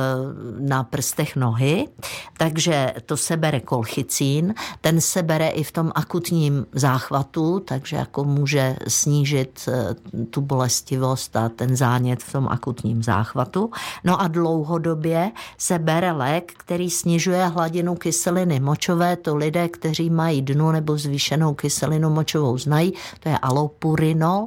na 0.58 0.84
prstech 0.84 1.36
nohy. 1.36 1.88
Takže 2.36 2.94
to 3.06 3.16
se 3.16 3.36
bere 3.36 3.60
kolchicín, 3.60 4.54
ten 4.80 5.00
se 5.00 5.22
bere 5.22 5.48
i 5.48 5.62
v 5.62 5.72
tom 5.72 5.92
akutním 5.94 6.66
záchvatu, 6.72 7.60
takže 7.60 7.96
jako 7.96 8.24
může 8.24 8.76
snížit 8.88 9.68
eh, 9.68 9.94
tu 10.30 10.40
bolestivost 10.40 11.36
a 11.36 11.48
ten 11.48 11.76
zánět 11.76 12.22
v 12.22 12.32
tom 12.32 12.48
akutním 12.48 13.02
záchvatu. 13.02 13.70
No 14.04 14.20
a 14.20 14.28
dlouhodobě 14.28 15.32
se 15.58 15.78
bere 15.78 16.12
lék, 16.12 16.52
který 16.56 16.90
snižuje 16.90 17.46
hladinu 17.46 17.94
kyseliny 17.94 18.60
močové. 18.60 19.16
To 19.16 19.36
lidé, 19.36 19.68
kteří 19.68 20.10
mají 20.10 20.42
dnu 20.42 20.70
nebo 20.70 20.98
zvýšenou 20.98 21.54
kyselinu 21.54 22.10
močovou 22.10 22.58
znají, 22.58 22.92
to 23.20 23.28
je 23.28 23.38
alopurinol 23.38 24.46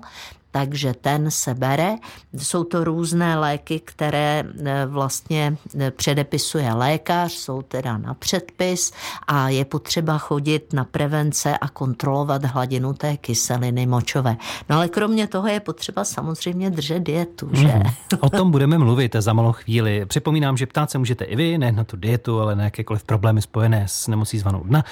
takže 0.51 0.93
ten 0.93 1.31
se 1.31 1.53
bere. 1.53 1.95
Jsou 2.37 2.63
to 2.63 2.83
různé 2.83 3.39
léky, 3.39 3.79
které 3.79 4.43
e, 4.65 4.85
vlastně 4.85 5.57
e, 5.79 5.91
předepisuje 5.91 6.73
lékař, 6.73 7.31
jsou 7.31 7.61
teda 7.61 7.97
na 7.97 8.13
předpis 8.13 8.91
a 9.27 9.49
je 9.49 9.65
potřeba 9.65 10.17
chodit 10.17 10.73
na 10.73 10.83
prevence 10.83 11.57
a 11.57 11.69
kontrolovat 11.69 12.45
hladinu 12.45 12.93
té 12.93 13.17
kyseliny 13.17 13.85
močové. 13.85 14.37
No 14.69 14.75
ale 14.75 14.89
kromě 14.89 15.27
toho 15.27 15.47
je 15.47 15.59
potřeba 15.59 16.03
samozřejmě 16.03 16.69
držet 16.69 16.99
dietu, 16.99 17.49
že? 17.53 17.67
Mm, 17.67 17.83
o 18.19 18.29
tom 18.29 18.51
budeme 18.51 18.77
mluvit 18.77 19.15
za 19.19 19.33
malou 19.33 19.51
chvíli. 19.51 20.05
Připomínám, 20.05 20.57
že 20.57 20.65
ptát 20.65 20.91
se 20.91 20.97
můžete 20.97 21.25
i 21.25 21.35
vy, 21.35 21.57
ne 21.57 21.71
na 21.71 21.83
tu 21.83 21.97
dietu, 21.97 22.39
ale 22.39 22.55
na 22.55 22.63
jakékoliv 22.63 23.03
problémy 23.03 23.41
spojené 23.41 23.83
s 23.87 24.07
nemocí 24.07 24.39
zvanou 24.39 24.63
dna. 24.63 24.83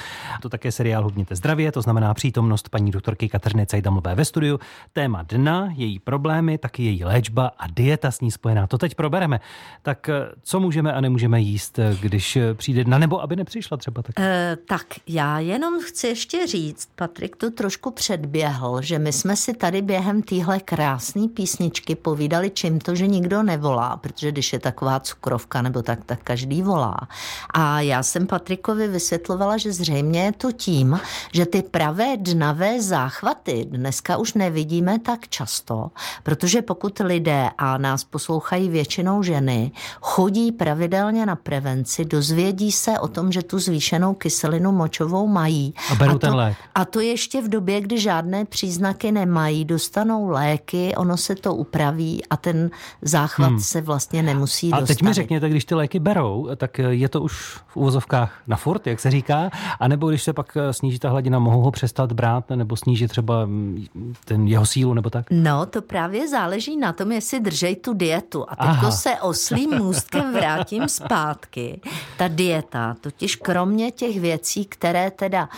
To 0.41 0.49
také 0.49 0.71
seriál 0.71 1.03
Hubněte 1.03 1.35
zdravě, 1.35 1.71
to 1.71 1.81
znamená 1.81 2.13
přítomnost 2.13 2.69
paní 2.69 2.91
doktorky 2.91 3.29
Katriny 3.29 3.65
Cajdamové 3.65 4.15
ve 4.15 4.25
studiu. 4.25 4.59
Téma 4.93 5.23
dna 5.23 5.46
žena, 5.47 5.69
její 5.75 5.99
problémy, 5.99 6.57
taky 6.57 6.83
její 6.83 7.03
léčba 7.03 7.51
a 7.57 7.67
dieta 7.67 8.11
s 8.11 8.21
ní 8.21 8.31
spojená. 8.31 8.67
To 8.67 8.77
teď 8.77 8.95
probereme. 8.95 9.39
Tak 9.81 10.09
eh, 10.09 10.13
co 10.43 10.59
můžeme 10.59 10.93
a 10.93 11.01
nemůžeme 11.01 11.41
jíst, 11.41 11.79
eh, 11.79 11.97
když 12.01 12.35
eh, 12.35 12.53
přijde 12.53 12.83
dna, 12.83 12.97
nebo 12.97 13.21
aby 13.21 13.35
nepřišla 13.35 13.77
třeba 13.77 14.01
tak? 14.01 14.19
E, 14.19 14.57
tak 14.67 14.85
já 15.07 15.39
jenom 15.39 15.79
chci 15.81 16.07
ještě 16.07 16.47
říct, 16.47 16.89
Patrik 16.95 17.35
to 17.35 17.51
trošku 17.51 17.91
předběhl, 17.91 18.81
že 18.81 18.99
my 18.99 19.13
jsme 19.13 19.35
si 19.35 19.53
tady 19.53 19.81
během 19.81 20.21
téhle 20.21 20.59
krásné 20.59 21.27
písničky 21.27 21.95
povídali, 21.95 22.49
čím 22.49 22.79
to, 22.79 22.95
že 22.95 23.07
nikdo 23.07 23.43
nevolá, 23.43 23.97
protože 23.97 24.31
když 24.31 24.53
je 24.53 24.59
taková 24.59 24.99
cukrovka 24.99 25.61
nebo 25.61 25.81
tak, 25.81 26.05
tak 26.05 26.19
každý 26.23 26.61
volá. 26.61 26.97
A 27.53 27.81
já 27.81 28.03
jsem 28.03 28.27
Patrikovi 28.27 28.87
vysvětlovala, 28.87 29.57
že 29.57 29.73
zřejmě 29.73 30.23
je 30.23 30.31
to 30.31 30.51
tím, 30.51 30.99
že 31.33 31.45
ty 31.45 31.61
pravé 31.61 32.17
dnavé 32.17 32.81
záchvaty 32.81 33.65
dneska 33.69 34.17
už 34.17 34.33
nevidíme 34.33 34.99
tak 34.99 35.27
často, 35.38 35.91
protože 36.24 36.62
pokud 36.62 37.00
lidé 37.00 37.50
a 37.58 37.77
nás 37.77 38.03
poslouchají 38.03 38.70
většinou 38.70 39.24
ženy, 39.24 39.72
chodí 40.01 40.51
pravidelně 40.51 41.25
na 41.25 41.36
prevenci, 41.36 42.06
dozvědí 42.06 42.72
se 42.72 43.00
o 43.00 43.08
tom, 43.08 43.32
že 43.32 43.44
tu 43.44 43.60
zvýšenou 43.60 44.13
kyselinu 44.13 44.72
močovou 44.72 45.27
mají. 45.27 45.74
A 45.91 45.96
berou 45.96 46.10
a 46.10 46.13
to, 46.13 46.20
ten 46.20 46.36
lék. 46.36 46.58
A 46.75 46.86
to 46.86 47.00
ještě 47.00 47.41
v 47.41 47.50
době, 47.50 47.82
kdy 47.82 48.00
žádné 48.00 48.46
příznaky 48.46 49.12
nemají, 49.12 49.65
dostanou 49.65 50.29
léky, 50.29 50.96
ono 50.96 51.17
se 51.17 51.36
to 51.36 51.56
upraví 51.56 52.25
a 52.29 52.38
ten 52.38 52.70
záchvat 53.01 53.50
hmm. 53.50 53.60
se 53.60 53.82
vlastně 53.82 54.24
nemusí 54.24 54.72
a 54.74 54.79
dostavit. 54.79 54.98
teď 54.98 55.08
mi 55.08 55.13
řekněte, 55.13 55.50
když 55.50 55.65
ty 55.65 55.75
léky 55.75 56.00
berou, 56.00 56.50
tak 56.56 56.79
je 56.79 57.10
to 57.10 57.22
už 57.22 57.34
v 57.67 57.77
úvozovkách 57.77 58.41
na 58.48 58.58
furt, 58.58 58.88
jak 58.88 59.00
se 59.00 59.12
říká, 59.12 59.50
anebo 59.79 60.10
když 60.10 60.24
se 60.24 60.34
pak 60.34 60.58
sníží 60.72 61.00
ta 61.00 61.10
hladina, 61.10 61.39
mohou 61.39 61.62
ho 61.62 61.72
přestat 61.72 62.12
brát, 62.12 62.50
nebo 62.50 62.75
snížit 62.75 63.08
třeba 63.08 63.46
mm, 63.46 63.86
ten 64.25 64.48
jeho 64.48 64.65
sílu, 64.65 64.94
nebo 64.94 65.10
tak? 65.10 65.26
No, 65.31 65.65
to 65.65 65.81
právě 65.81 66.27
záleží 66.27 66.77
na 66.77 66.93
tom, 66.93 67.12
jestli 67.12 67.39
držej 67.39 67.75
tu 67.75 67.93
dietu. 67.93 68.46
A 68.50 68.75
teď 68.75 68.93
se 68.93 69.15
oslým 69.22 69.69
můstkem 69.69 70.34
vrátím 70.34 70.88
zpátky. 70.88 71.81
Ta 72.17 72.27
dieta, 72.27 72.96
totiž 73.01 73.36
kromě 73.36 73.91
těch 73.91 74.19
věcí, 74.19 74.65
které 74.65 75.12
teda 75.12 75.50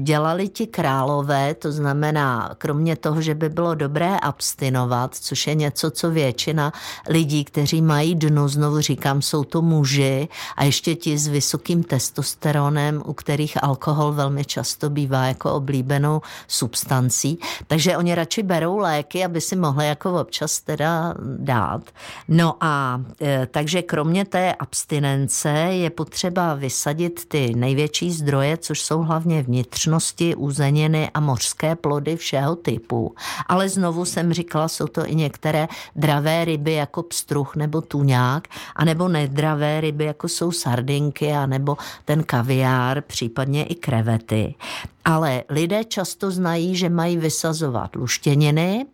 dělali 0.00 0.48
ti 0.48 0.66
králové, 0.66 1.54
to 1.54 1.72
znamená, 1.72 2.54
kromě 2.58 2.96
toho, 2.96 3.22
že 3.22 3.34
by 3.34 3.48
bylo 3.48 3.74
dobré 3.74 4.16
abstinovat, 4.16 5.14
což 5.14 5.46
je 5.46 5.54
něco, 5.54 5.90
co 5.90 6.10
většina 6.10 6.72
lidí, 7.08 7.44
kteří 7.44 7.82
mají 7.82 8.14
dnu, 8.14 8.48
znovu 8.48 8.80
říkám, 8.80 9.22
jsou 9.22 9.44
to 9.44 9.62
muži 9.62 10.28
a 10.56 10.64
ještě 10.64 10.94
ti 10.94 11.18
s 11.18 11.26
vysokým 11.26 11.82
testosteronem, 11.82 13.02
u 13.06 13.12
kterých 13.12 13.64
alkohol 13.64 14.12
velmi 14.12 14.44
často 14.44 14.90
bývá 14.90 15.24
jako 15.24 15.52
oblíbenou 15.52 16.20
substancí. 16.48 17.38
Takže 17.66 17.96
oni 17.96 18.14
radši 18.14 18.42
berou 18.42 18.78
léky, 18.78 18.89
aby 19.24 19.40
si 19.40 19.56
mohli 19.56 19.86
jako 19.86 20.20
občas 20.20 20.60
teda 20.60 21.14
dát. 21.36 21.82
No 22.28 22.56
a 22.60 23.00
e, 23.22 23.46
takže 23.50 23.82
kromě 23.82 24.24
té 24.24 24.54
abstinence 24.54 25.50
je 25.50 25.90
potřeba 25.90 26.54
vysadit 26.54 27.24
ty 27.28 27.54
největší 27.54 28.12
zdroje, 28.12 28.56
což 28.56 28.82
jsou 28.82 29.02
hlavně 29.02 29.42
vnitřnosti, 29.42 30.34
uzeniny 30.34 31.10
a 31.14 31.20
mořské 31.20 31.76
plody 31.76 32.16
všeho 32.16 32.56
typu. 32.56 33.14
Ale 33.46 33.68
znovu 33.68 34.04
jsem 34.04 34.32
říkala, 34.32 34.68
jsou 34.68 34.86
to 34.86 35.06
i 35.06 35.14
některé 35.14 35.68
dravé 35.96 36.44
ryby 36.44 36.72
jako 36.72 37.02
pstruh 37.02 37.56
nebo 37.56 37.80
tuňák, 37.80 38.48
anebo 38.76 39.08
nedravé 39.08 39.80
ryby 39.80 40.04
jako 40.04 40.28
jsou 40.28 40.52
sardinky, 40.52 41.32
anebo 41.32 41.76
ten 42.04 42.22
kaviár, 42.22 43.00
případně 43.00 43.64
i 43.64 43.74
krevety. 43.74 44.54
Ale 45.04 45.44
lidé 45.48 45.84
často 45.84 46.30
znají, 46.30 46.76
že 46.76 46.88
mají 46.88 47.16
vysazovat 47.16 47.96
luštěniny. 47.96 48.86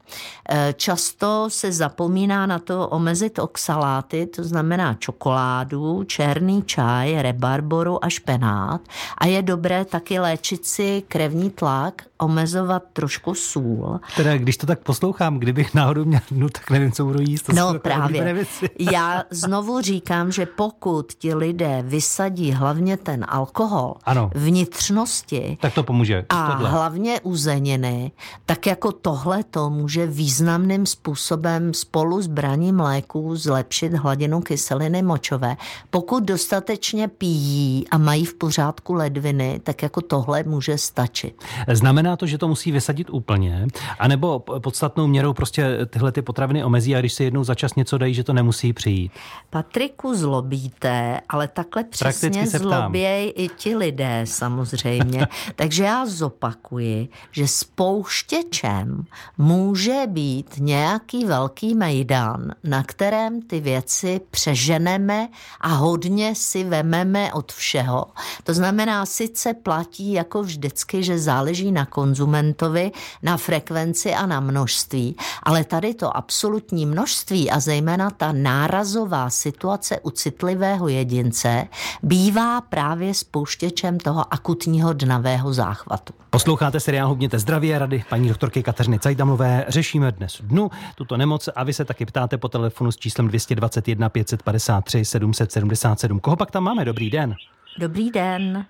Eh, 0.48 0.74
často 0.76 1.50
se 1.50 1.72
zapomíná 1.72 2.46
na 2.46 2.58
to 2.58 2.88
omezit 2.88 3.38
oxaláty, 3.38 4.26
to 4.26 4.44
znamená 4.44 4.94
čokoládu, 4.94 6.04
černý 6.04 6.62
čaj, 6.62 7.22
rebarboru 7.22 8.04
a 8.04 8.08
špenát. 8.08 8.80
A 9.18 9.26
je 9.26 9.42
dobré 9.42 9.84
taky 9.84 10.18
léčit 10.18 10.66
si 10.66 11.02
krevní 11.08 11.50
tlak, 11.50 12.02
omezovat 12.18 12.82
trošku 12.92 13.34
sůl. 13.34 14.00
Teda 14.16 14.36
když 14.36 14.56
to 14.56 14.66
tak 14.66 14.78
poslouchám, 14.78 15.38
kdybych 15.38 15.74
náhodou 15.74 16.04
měl 16.04 16.20
dnu, 16.30 16.48
tak 16.48 16.70
nevím, 16.70 16.92
co 16.92 17.04
budu 17.04 17.20
jíst. 17.20 17.42
To 17.42 17.52
no 17.52 17.78
právě. 17.78 18.46
Já 18.92 19.22
znovu 19.30 19.80
říkám, 19.80 20.32
že 20.32 20.46
pokud 20.46 21.12
ti 21.12 21.34
lidé 21.34 21.82
vysadí 21.86 22.52
hlavně 22.52 22.96
ten 22.96 23.26
alkohol 23.28 23.94
ano. 24.04 24.30
vnitřnosti, 24.34 25.58
tak 25.60 25.74
to 25.74 25.82
pomůže. 25.82 26.24
A 26.28 26.52
tohle. 26.52 26.70
hlavně 26.70 27.20
uzeniny, 27.20 28.12
tak 28.46 28.66
jako 28.66 28.92
tohle 28.92 29.44
to 29.44 29.70
může 29.70 30.06
významným 30.06 30.86
způsobem 30.86 31.74
spolu 31.74 32.22
s 32.22 32.26
braním 32.26 32.80
léků 32.80 33.36
zlepšit 33.36 33.94
hladinu 33.94 34.40
kyseliny 34.40 35.02
močové. 35.02 35.56
Pokud 35.90 36.24
dostatečně 36.24 37.08
pijí 37.08 37.88
a 37.90 37.98
mají 37.98 38.24
v 38.24 38.34
pořádku 38.34 38.92
ledviny, 38.92 39.60
tak 39.62 39.82
jako 39.82 40.00
tohle 40.00 40.42
může 40.42 40.78
stačit. 40.78 41.44
Znamená 41.72 42.05
to, 42.16 42.26
že 42.26 42.38
to 42.38 42.48
musí 42.48 42.72
vysadit 42.72 43.10
úplně, 43.10 43.66
anebo 43.98 44.38
podstatnou 44.38 45.06
měrou 45.06 45.32
prostě 45.32 45.78
tyhle 45.86 46.12
ty 46.12 46.22
potraviny 46.22 46.64
omezí 46.64 46.96
a 46.96 47.00
když 47.00 47.12
se 47.12 47.24
jednou 47.24 47.44
za 47.44 47.54
čas 47.54 47.74
něco 47.74 47.98
dají, 47.98 48.14
že 48.14 48.24
to 48.24 48.32
nemusí 48.32 48.72
přijít? 48.72 49.12
Patriku, 49.50 50.14
zlobíte, 50.14 51.20
ale 51.28 51.48
takhle 51.48 51.84
přesně 51.84 52.46
zlobějí 52.46 53.30
i 53.30 53.48
ti 53.48 53.76
lidé 53.76 54.20
samozřejmě. 54.24 55.26
Takže 55.56 55.84
já 55.84 56.06
zopakuji, 56.06 57.08
že 57.32 57.48
spouštěčem 57.48 59.04
může 59.38 60.02
být 60.06 60.54
nějaký 60.58 61.24
velký 61.24 61.74
mejdan, 61.74 62.50
na 62.64 62.82
kterém 62.82 63.42
ty 63.42 63.60
věci 63.60 64.20
přeženeme 64.30 65.28
a 65.60 65.68
hodně 65.68 66.34
si 66.34 66.64
vememe 66.64 67.32
od 67.32 67.52
všeho. 67.52 68.06
To 68.44 68.54
znamená, 68.54 69.06
sice 69.06 69.54
platí 69.54 70.12
jako 70.12 70.42
vždycky, 70.42 71.02
že 71.02 71.18
záleží 71.18 71.72
na 71.72 71.86
konzumentovi, 71.96 72.92
na 73.22 73.36
frekvenci 73.36 74.14
a 74.14 74.26
na 74.26 74.40
množství, 74.40 75.16
ale 75.42 75.64
tady 75.64 75.94
to 75.94 76.16
absolutní 76.16 76.86
množství 76.86 77.50
a 77.50 77.60
zejména 77.60 78.10
ta 78.10 78.32
nárazová 78.32 79.30
situace 79.30 80.00
u 80.02 80.10
citlivého 80.10 80.88
jedince 80.88 81.66
bývá 82.02 82.60
právě 82.60 83.14
spouštěčem 83.14 83.98
toho 83.98 84.34
akutního 84.34 84.92
dnavého 84.92 85.52
záchvatu. 85.52 86.12
Posloucháte 86.30 86.80
seriál 86.80 87.08
Hubněte 87.08 87.38
zdravě 87.38 87.78
rady 87.78 88.04
paní 88.08 88.28
doktorky 88.28 88.62
Kateřiny 88.62 88.98
Cajdamlové. 88.98 89.64
Řešíme 89.68 90.12
dnes 90.12 90.40
dnu 90.40 90.70
tuto 90.94 91.16
nemoc 91.16 91.48
a 91.56 91.64
vy 91.64 91.72
se 91.72 91.84
taky 91.84 92.06
ptáte 92.06 92.38
po 92.38 92.48
telefonu 92.48 92.92
s 92.92 92.96
číslem 92.96 93.28
221 93.28 94.08
553 94.08 95.04
777. 95.04 96.20
Koho 96.20 96.36
pak 96.36 96.50
tam 96.50 96.64
máme? 96.64 96.84
Dobrý 96.84 97.10
den. 97.10 97.34
Dobrý 97.78 98.10
den. 98.10 98.66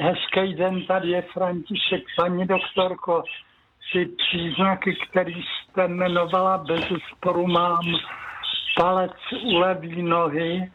Hezký 0.00 0.54
den, 0.54 0.86
tady 0.86 1.08
je 1.08 1.22
František. 1.22 2.02
Paní 2.16 2.46
doktorko, 2.46 3.22
ty 3.92 4.06
příznaky, 4.06 4.96
které 5.10 5.32
jste 5.32 5.84
jmenovala, 5.84 6.58
bez 6.58 6.84
sporu 7.16 7.46
mám 7.46 7.84
palec 8.76 9.12
u 9.42 9.58
levé 9.58 10.02
nohy, 10.02 10.70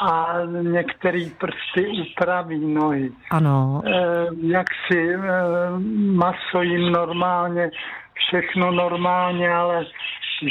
a 0.00 0.38
některé 0.62 1.20
prsty 1.38 1.88
upraví 2.10 2.74
nohy. 2.74 3.12
Ano. 3.30 3.82
E, 3.86 4.26
jak 4.40 4.66
si 4.86 5.14
e, 5.14 5.18
maso 5.96 6.62
jim 6.62 6.92
normálně, 6.92 7.70
všechno 8.14 8.70
normálně, 8.70 9.50
ale 9.50 9.86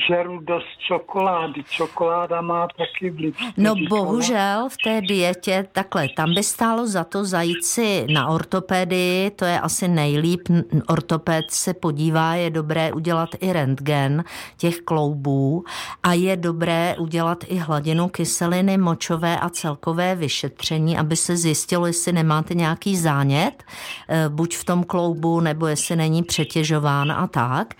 žeru 0.08 0.40
dost 0.40 0.68
čokolády. 0.88 1.64
Čokoláda 1.70 2.42
má 2.42 2.68
taky 2.78 3.10
vliv. 3.10 3.36
No 3.58 3.76
bohužel 3.90 4.70
v 4.70 4.78
té 4.84 5.02
dietě, 5.02 5.68
takhle, 5.72 6.08
tam 6.16 6.34
by 6.34 6.44
stálo 6.44 6.88
za 6.88 7.04
to 7.04 7.26
zajít 7.26 7.66
si 7.66 8.06
na 8.14 8.28
ortopedii, 8.28 9.32
to 9.32 9.46
je 9.46 9.60
asi 9.60 9.88
nejlíp. 9.88 10.42
Ortoped 10.90 11.52
se 11.52 11.74
podívá, 11.74 12.36
je 12.36 12.50
dobré 12.50 12.94
udělat 12.94 13.30
i 13.40 13.54
rentgen 13.54 14.24
těch 14.58 14.80
kloubů 14.80 15.64
a 16.04 16.14
je 16.14 16.38
dobré 16.38 16.96
udělat 17.00 17.44
i 17.48 17.58
hladinu 17.58 18.08
kyseliny 18.08 18.78
močové 18.78 19.40
a 19.40 19.50
celkové 19.50 20.16
vyšetření, 20.16 20.98
aby 20.98 21.16
se 21.16 21.38
zjistilo, 21.38 21.86
jestli 21.86 22.12
nemáte 22.12 22.54
nějaký 22.54 22.98
zánět, 22.98 23.64
eh, 24.10 24.30
buď 24.30 24.56
v 24.56 24.66
tom 24.66 24.84
kloubu, 24.84 25.40
nebo 25.40 25.68
jestli 25.68 25.96
není 25.96 26.24
přetěžován 26.24 27.12
a 27.12 27.28
tak. 27.28 27.74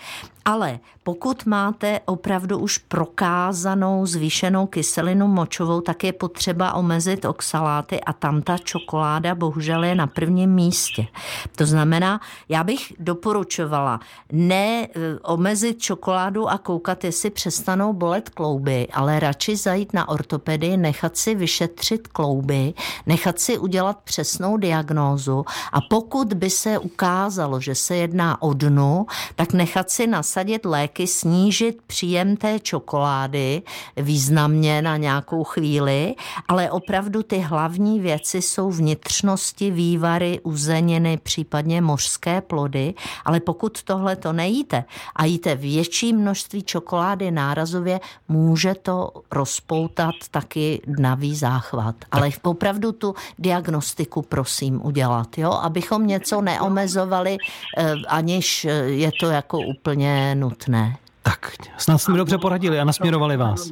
Ale 0.46 0.80
pokud 1.04 1.46
máte 1.46 2.00
opravdu 2.06 2.60
už 2.60 2.78
prokázanou 2.78 4.06
zvýšenou 4.06 4.68
kyselinu 4.68 5.28
močovou, 5.28 5.82
tak 5.82 6.04
je 6.04 6.14
potřeba 6.14 6.74
omezit 6.74 7.26
oxaláty 7.26 8.02
a 8.02 8.14
tam 8.14 8.42
ta 8.42 8.58
čokoláda 8.58 9.36
bohužel 9.36 9.84
je 9.84 9.96
na 9.96 10.08
prvním 10.08 10.50
místě. 10.50 11.08
To 11.56 11.66
znamená, 11.66 12.22
já 12.50 12.64
bych 12.64 12.94
doporučovala 13.00 14.00
ne 14.32 14.88
eh, 14.88 15.20
omezit 15.24 15.82
čokoládu 15.82 16.50
a 16.50 16.58
koukat, 16.58 17.04
jestli 17.04 17.30
přestanou 17.30 17.94
bolet 17.94 18.30
klouby, 18.30 18.88
ale 18.94 19.20
radši 19.20 19.56
zajít 19.56 19.94
na 19.94 20.10
ortopedii, 20.10 20.78
nechat 20.78 21.18
si 21.18 21.36
vyšetřit 21.36 22.08
klouby, 22.08 22.74
nechat 23.06 23.40
si 23.40 23.58
udělat 23.58 23.98
přesnou 24.04 24.58
diagnózu 24.58 25.46
a 25.72 25.82
pokud 25.82 26.34
by 26.34 26.50
se 26.50 26.78
ukázalo, 26.80 27.60
že 27.60 27.76
se 27.76 27.96
jedná 27.96 28.42
o 28.42 28.54
dnu, 28.54 29.06
tak 29.36 29.54
nechat 29.54 29.90
si 29.90 30.08
nasadit 30.34 30.66
lék 30.66 30.94
taky 30.94 31.08
snížit 31.08 31.82
příjem 31.88 32.38
té 32.38 32.60
čokolády 32.60 33.62
významně 33.98 34.82
na 34.82 34.98
nějakou 34.98 35.44
chvíli, 35.44 36.16
ale 36.48 36.72
opravdu 36.72 37.24
ty 37.24 37.40
hlavní 37.40 38.00
věci 38.00 38.42
jsou 38.42 38.72
vnitřnosti, 38.72 39.72
vývary, 39.72 40.40
uzeniny, 40.44 41.18
případně 41.18 41.82
mořské 41.82 42.42
plody, 42.42 42.94
ale 43.26 43.40
pokud 43.40 43.84
tohle 43.84 44.16
to 44.16 44.34
nejíte 44.34 44.84
a 45.16 45.26
jíte 45.26 45.56
větší 45.56 46.14
množství 46.14 46.64
čokolády 46.64 47.32
nárazově, 47.32 48.00
může 48.28 48.76
to 48.76 49.12
rozpoutat 49.32 50.16
taky 50.32 50.82
dnavý 50.88 51.36
záchvat. 51.36 51.96
Ale 52.12 52.30
opravdu 52.44 52.92
tu 52.92 53.16
diagnostiku 53.40 54.22
prosím 54.22 54.86
udělat, 54.86 55.38
jo? 55.38 55.52
abychom 55.52 56.08
něco 56.08 56.42
neomezovali, 56.42 57.38
eh, 57.78 57.94
aniž 58.08 58.68
je 58.86 59.12
to 59.20 59.26
jako 59.26 59.60
úplně 59.60 60.23
nutné. 60.36 60.96
Tak, 61.22 61.52
snad 61.78 61.98
jsme 61.98 62.18
dobře 62.18 62.38
poradili 62.38 62.80
a 62.80 62.84
nasměrovali 62.84 63.38
vás. 63.38 63.72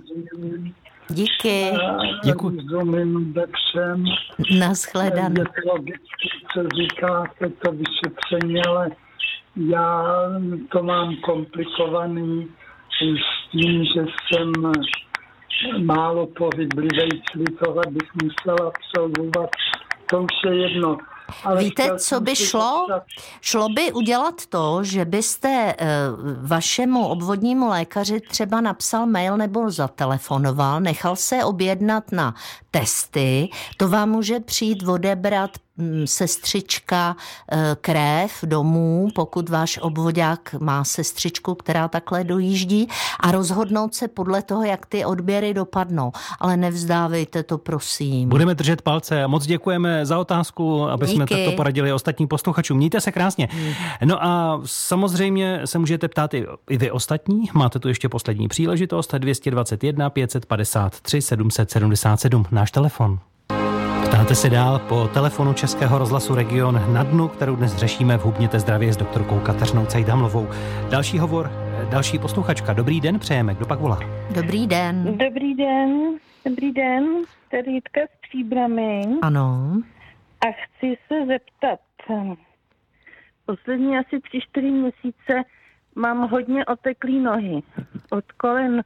Díky. 1.10 1.72
Děkuji. 2.24 2.58
Naschledanou. 4.60 5.44
co 6.54 6.64
říkáte, 6.76 7.50
to 7.50 7.72
vyšetření, 7.72 8.66
ale 8.66 8.90
já 9.56 10.06
to 10.72 10.84
mám 10.84 11.16
komplikovaný 11.16 12.48
s 13.02 13.52
tím, 13.52 13.86
že 13.86 14.06
jsem 14.06 14.52
málo 15.86 16.28
pohyblivý, 16.28 17.22
čili 17.32 17.46
tohle 17.66 17.84
bych 17.90 18.10
musela 18.24 18.72
absolvovat. 18.72 19.50
To 20.10 20.22
už 20.22 20.32
je 20.46 20.56
jedno. 20.56 20.98
Ale 21.44 21.63
Víte, 21.63 21.98
co 21.98 22.20
by 22.22 22.36
šlo? 22.36 22.88
Šlo 23.41 23.70
by 23.70 23.91
udělat 23.91 24.46
to, 24.46 24.84
že 24.84 25.06
byste 25.06 25.76
eh, 25.78 25.88
vašemu 26.41 27.08
obvodnímu 27.08 27.67
lékaři 27.67 28.22
třeba 28.22 28.62
napsal 28.62 29.06
mail 29.06 29.38
nebo 29.38 29.72
zatelefonoval, 29.72 30.80
nechal 30.80 31.15
se 31.15 31.44
objednat 31.44 32.12
na 32.12 32.36
testy, 32.71 33.49
to 33.77 33.89
vám 33.89 34.10
může 34.10 34.39
přijít 34.39 34.84
odebrat 34.88 35.51
Mm, 35.81 36.07
sestřička 36.07 37.15
eh, 37.51 37.75
krev 37.81 38.31
domů, 38.43 39.07
pokud 39.15 39.49
váš 39.49 39.79
obvodák 39.81 40.55
má 40.60 40.84
sestřičku, 40.84 41.55
která 41.55 41.88
takhle 41.88 42.23
dojíždí 42.23 42.88
a 43.19 43.31
rozhodnout 43.31 43.95
se 43.95 44.07
podle 44.07 44.41
toho, 44.41 44.63
jak 44.63 44.86
ty 44.86 45.05
odběry 45.05 45.53
dopadnou. 45.53 46.12
Ale 46.39 46.57
nevzdávejte 46.57 47.43
to, 47.43 47.57
prosím. 47.57 48.29
Budeme 48.29 48.55
držet 48.55 48.81
palce 48.81 49.23
a 49.23 49.27
moc 49.27 49.45
děkujeme 49.45 50.05
za 50.05 50.19
otázku, 50.19 50.84
aby 50.84 51.05
Díky. 51.05 51.15
jsme 51.15 51.25
takto 51.25 51.51
poradili 51.51 51.93
ostatním 51.93 52.27
posluchačům. 52.27 52.77
Mějte 52.77 53.01
se 53.01 53.12
krásně. 53.12 53.49
No 54.05 54.23
a 54.23 54.62
samozřejmě 54.65 55.62
se 55.65 55.79
můžete 55.79 56.07
ptát 56.07 56.34
i, 56.34 56.45
i 56.69 56.77
vy 56.77 56.91
ostatní. 56.91 57.49
Máte 57.53 57.79
tu 57.79 57.88
ještě 57.88 58.10
poslední 58.10 58.47
příležitost 58.47 59.15
221 59.15 60.10
553 60.10 61.21
777 61.21 62.45
náš 62.62 62.71
telefon. 62.71 63.19
Ptáte 64.06 64.36
se 64.36 64.50
dál 64.50 64.80
po 64.80 65.08
telefonu 65.08 65.54
Českého 65.54 65.97
rozhlasu 65.97 66.36
Region 66.36 66.93
na 66.93 67.04
dnu, 67.04 67.28
kterou 67.28 67.56
dnes 67.56 67.76
řešíme 67.76 68.17
v 68.17 68.26
Hubněte 68.26 68.60
zdravě 68.60 68.93
s 68.93 68.97
doktorkou 68.97 69.39
Kateřinou 69.39 69.86
Cajdamlovou. 69.86 70.47
Další 70.89 71.19
hovor, 71.19 71.52
další 71.89 72.19
posluchačka. 72.19 72.74
Dobrý 72.74 73.02
den, 73.02 73.19
přejeme. 73.19 73.56
Kdo 73.56 73.65
pak 73.65 73.80
volá? 73.80 74.00
Dobrý 74.36 74.67
den. 74.67 75.17
Dobrý 75.17 75.56
den. 75.56 76.19
Dobrý 76.45 76.71
den. 76.71 77.04
Tady 77.52 77.71
Jitka 77.71 78.02
s 78.02 78.30
příbramy. 78.30 79.02
Ano. 79.21 79.82
A 80.41 80.47
chci 80.52 80.97
se 81.08 81.26
zeptat, 81.28 81.80
poslední 83.45 83.97
asi 83.97 84.19
tři, 84.19 84.39
čtyři 84.41 84.71
měsíce 84.71 85.34
mám 85.95 86.30
hodně 86.30 86.65
oteklý 86.65 87.19
nohy. 87.19 87.63
Od 88.10 88.32
kolen 88.32 88.84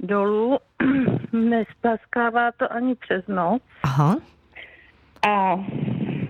dolů 0.00 0.58
nespaskává 1.32 2.52
to 2.52 2.72
ani 2.72 2.94
přes 2.94 3.26
noc. 3.26 3.62
Aha. 3.82 4.16
A 5.28 5.64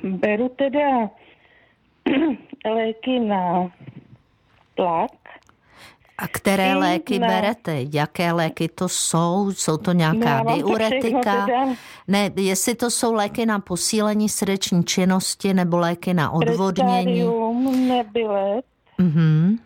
beru 0.03 0.49
teda 0.49 1.11
léky 2.75 3.21
na 3.21 3.71
tlak. 4.75 5.11
A 6.19 6.29
které 6.29 6.75
léky 6.75 7.19
ne. 7.19 7.27
berete? 7.27 7.77
Jaké 7.93 8.33
léky 8.33 8.69
to 8.69 8.89
jsou? 8.89 9.53
Jsou 9.53 9.77
to 9.77 9.93
nějaká 9.93 10.43
no, 10.43 10.55
diuretika? 10.55 11.47
Ne, 12.09 12.31
jestli 12.37 12.75
to 12.75 12.91
jsou 12.91 13.15
léky 13.15 13.47
na 13.47 13.59
posílení 13.59 14.29
srdeční 14.29 14.85
činnosti 14.85 15.55
nebo 15.55 15.79
léky 15.79 16.15
na 16.15 16.31
odvodnění? 16.31 17.25
nebylet. 17.89 18.65
Mhm. 18.99 19.59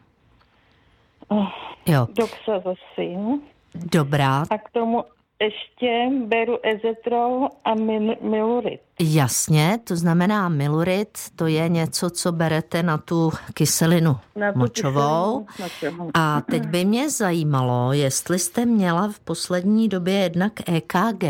Oh, 1.29 1.49
jo. 1.87 2.07
Doxazosin. 2.12 3.41
Dobrá. 3.75 4.45
A 4.51 4.59
k 4.59 4.71
tomu 4.71 5.05
ještě 5.43 6.09
beru 6.27 6.59
ezetrol 6.63 7.49
a 7.65 7.75
milurit. 8.23 8.81
Jasně, 9.01 9.79
to 9.85 9.97
znamená 9.97 10.49
milurit, 10.49 11.19
to 11.37 11.47
je 11.47 11.69
něco, 11.69 12.11
co 12.11 12.33
berete 12.33 12.83
na 12.83 12.99
tu 12.99 13.31
kyselinu 13.55 14.17
na 14.37 14.53
tu 14.53 14.59
močovou. 14.59 15.47
Kyselinu. 15.57 16.11
A 16.15 16.41
teď 16.41 16.67
by 16.67 16.85
mě 16.85 17.11
zajímalo, 17.11 17.93
jestli 17.93 18.39
jste 18.39 18.67
měla 18.67 19.09
v 19.09 19.21
poslední 19.21 19.89
době 19.89 20.15
jednak 20.15 20.53
EKG 20.69 21.25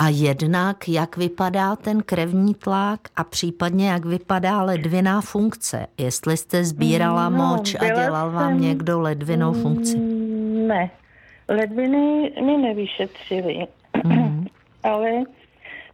a 0.00 0.08
jednak 0.08 0.88
jak 0.88 1.16
vypadá 1.16 1.76
ten 1.76 2.02
krevní 2.02 2.54
tlak 2.54 3.00
a 3.16 3.24
případně 3.24 3.88
jak 3.88 4.04
vypadá 4.04 4.62
ledviná 4.62 5.20
funkce. 5.20 5.86
Jestli 5.98 6.36
jste 6.36 6.64
sbírala 6.64 7.28
no, 7.28 7.36
moč 7.36 7.74
a 7.74 7.84
dělal 7.84 8.30
vám 8.30 8.52
jsem... 8.52 8.60
někdo 8.60 9.00
ledvinou 9.00 9.52
funkci. 9.52 9.98
Ne, 10.68 10.90
Ledviny 11.50 12.32
mi 12.44 12.56
nevyšetřili, 12.56 13.66
mm. 14.04 14.46
ale 14.82 15.10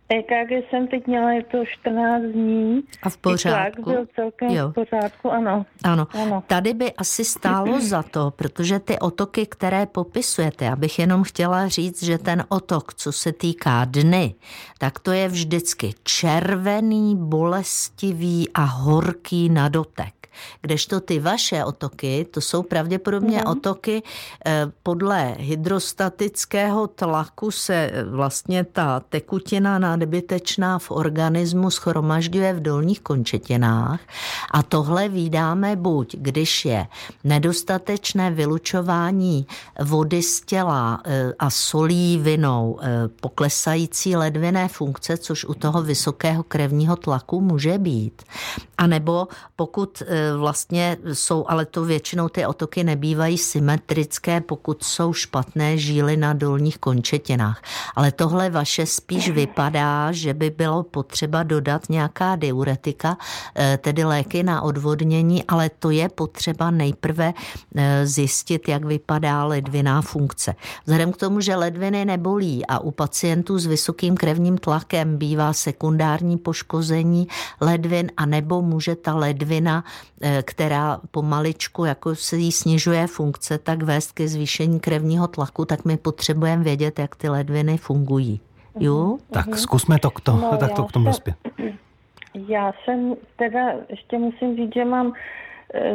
EKG 0.08 0.70
jsem 0.70 0.88
teď 0.88 1.06
měla, 1.06 1.32
je 1.32 1.42
to 1.42 1.64
14 1.64 2.22
dní. 2.22 2.82
A 3.02 3.08
v 3.08 3.16
pořádku? 3.16 3.90
byl 3.90 4.06
celkem 4.14 4.50
jo. 4.50 4.68
v 4.68 4.74
pořádku, 4.74 5.30
ano. 5.30 5.66
ano. 5.84 6.06
Ano. 6.22 6.42
Tady 6.46 6.74
by 6.74 6.92
asi 6.92 7.24
stálo 7.24 7.80
za 7.88 8.02
to, 8.02 8.30
protože 8.36 8.78
ty 8.78 8.98
otoky, 8.98 9.46
které 9.46 9.86
popisujete, 9.86 10.70
abych 10.70 10.98
jenom 10.98 11.22
chtěla 11.22 11.68
říct, 11.68 12.02
že 12.02 12.18
ten 12.18 12.44
otok, 12.48 12.94
co 12.94 13.12
se 13.12 13.32
týká 13.32 13.84
dny, 13.84 14.34
tak 14.78 14.98
to 14.98 15.12
je 15.12 15.28
vždycky 15.28 15.94
červený, 16.04 17.16
bolestivý 17.16 18.48
a 18.54 18.64
horký 18.64 19.48
na 19.48 19.68
dotek. 19.68 20.15
Kdežto 20.60 21.00
ty 21.00 21.18
vaše 21.18 21.64
otoky, 21.64 22.26
to 22.30 22.40
jsou 22.40 22.62
pravděpodobně 22.62 23.38
mm. 23.38 23.46
otoky 23.46 24.02
eh, 24.46 24.66
podle 24.82 25.36
hydrostatického 25.38 26.86
tlaku 26.86 27.50
se 27.50 27.74
eh, 27.74 28.04
vlastně 28.04 28.64
ta 28.64 29.00
tekutina 29.08 29.78
nadbytečná 29.78 30.78
v 30.78 30.90
organismu 30.90 31.70
schromažďuje 31.70 32.52
v 32.52 32.60
dolních 32.60 33.00
končetinách 33.00 34.00
a 34.50 34.62
tohle 34.62 35.08
vydáme 35.08 35.76
buď, 35.76 36.16
když 36.18 36.64
je 36.64 36.86
nedostatečné 37.24 38.30
vylučování 38.30 39.46
vody 39.82 40.22
z 40.22 40.40
těla 40.40 41.02
eh, 41.04 41.32
a 41.38 41.50
solí 41.50 42.18
vinou 42.18 42.78
poklesající 43.20 44.16
ledviné 44.16 44.68
funkce, 44.68 45.16
což 45.16 45.44
u 45.44 45.54
toho 45.54 45.82
vysokého 45.82 46.42
krevního 46.42 46.96
tlaku 46.96 47.40
může 47.40 47.78
být. 47.78 48.22
A 48.78 48.86
nebo 48.86 49.28
pokud 49.56 50.02
vlastně 50.36 50.96
jsou, 51.12 51.44
ale 51.48 51.66
to 51.66 51.84
většinou 51.84 52.28
ty 52.28 52.46
otoky 52.46 52.84
nebývají 52.84 53.38
symetrické, 53.38 54.40
pokud 54.40 54.82
jsou 54.82 55.12
špatné 55.12 55.78
žíly 55.78 56.16
na 56.16 56.32
dolních 56.32 56.78
končetinách. 56.78 57.62
Ale 57.96 58.12
tohle 58.12 58.50
vaše 58.50 58.86
spíš 58.86 59.30
vypadá, 59.30 60.12
že 60.12 60.34
by 60.34 60.50
bylo 60.50 60.82
potřeba 60.82 61.42
dodat 61.42 61.88
nějaká 61.88 62.36
diuretika, 62.36 63.16
eh, 63.54 63.78
tedy 63.82 64.04
léky 64.04 64.42
na 64.42 64.62
odvodnění, 64.62 65.44
ale 65.44 65.70
to 65.78 65.90
je 65.90 66.08
potřeba 66.08 66.70
nejprve 66.70 67.34
eh, 67.76 68.06
zjistit, 68.06 68.68
jak 68.68 68.84
vypadá 68.84 69.44
ledviná 69.44 70.02
funkce. 70.02 70.54
Vzhledem 70.84 71.12
k 71.12 71.16
tomu, 71.16 71.40
že 71.40 71.56
ledviny 71.56 72.04
nebolí 72.04 72.66
a 72.66 72.78
u 72.78 72.90
pacientů 72.90 73.58
s 73.58 73.66
vysokým 73.66 74.16
krevním 74.16 74.58
tlakem 74.58 75.16
bývá 75.16 75.52
sekundární 75.52 76.36
poškození 76.38 77.28
ledvin 77.60 78.10
a 78.16 78.26
nebo 78.26 78.62
může 78.62 78.96
ta 78.96 79.14
ledvina 79.14 79.84
která 80.42 81.00
pomaličku 81.10 81.84
jako 81.84 82.14
se 82.14 82.36
jí 82.36 82.52
snižuje 82.52 83.06
funkce, 83.06 83.58
tak 83.58 83.82
vést 83.82 84.12
ke 84.12 84.28
zvýšení 84.28 84.80
krevního 84.80 85.28
tlaku, 85.28 85.64
tak 85.64 85.84
my 85.84 85.96
potřebujeme 85.96 86.64
vědět, 86.64 86.98
jak 86.98 87.16
ty 87.16 87.28
ledviny 87.28 87.76
fungují. 87.76 88.40
Jo? 88.80 89.06
Mhm, 89.06 89.18
tak 89.30 89.46
mhm. 89.46 89.56
zkusme 89.56 89.98
to 89.98 90.10
k, 90.10 90.20
to, 90.20 90.32
no, 90.32 90.56
tak 90.56 90.72
to 90.72 90.84
k 90.84 90.92
tomu 90.92 91.06
dospět. 91.06 91.36
Já 92.48 92.72
jsem 92.84 93.14
teda, 93.36 93.72
ještě 93.88 94.18
musím 94.18 94.56
říct, 94.56 94.74
že 94.74 94.84
mám 94.84 95.12
e, 95.74 95.94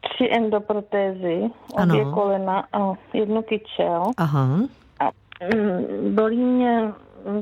tři 0.00 0.28
endoprotézy, 0.32 1.50
ano. 1.76 1.94
obě 1.94 2.12
kolena 2.12 2.64
a 2.72 2.92
jednu 3.12 3.42
kyčel. 3.42 4.02
Aha. 4.16 4.60
A 5.00 5.10
mm, 5.54 6.14
bolí 6.14 6.36
mě 6.36 6.92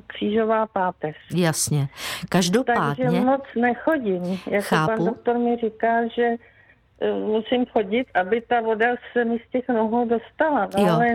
křížová 0.06 0.66
páteř. 0.66 1.16
Jasně. 1.34 1.88
Každopádně... 2.28 3.04
Takže 3.04 3.20
moc 3.20 3.42
nechodím. 3.56 4.40
Jako 4.50 4.66
chápu. 4.68 4.96
pan 4.96 5.04
doktor 5.06 5.38
mi 5.38 5.56
říká, 5.56 6.06
že 6.06 6.28
musím 7.26 7.66
chodit, 7.66 8.06
aby 8.14 8.40
ta 8.40 8.60
voda 8.60 8.86
se 9.12 9.24
mi 9.24 9.38
z 9.48 9.50
těch 9.52 9.68
nohou 9.68 10.08
dostala, 10.08 10.68
no, 10.76 10.84
jo. 10.84 10.94
ale 10.94 11.06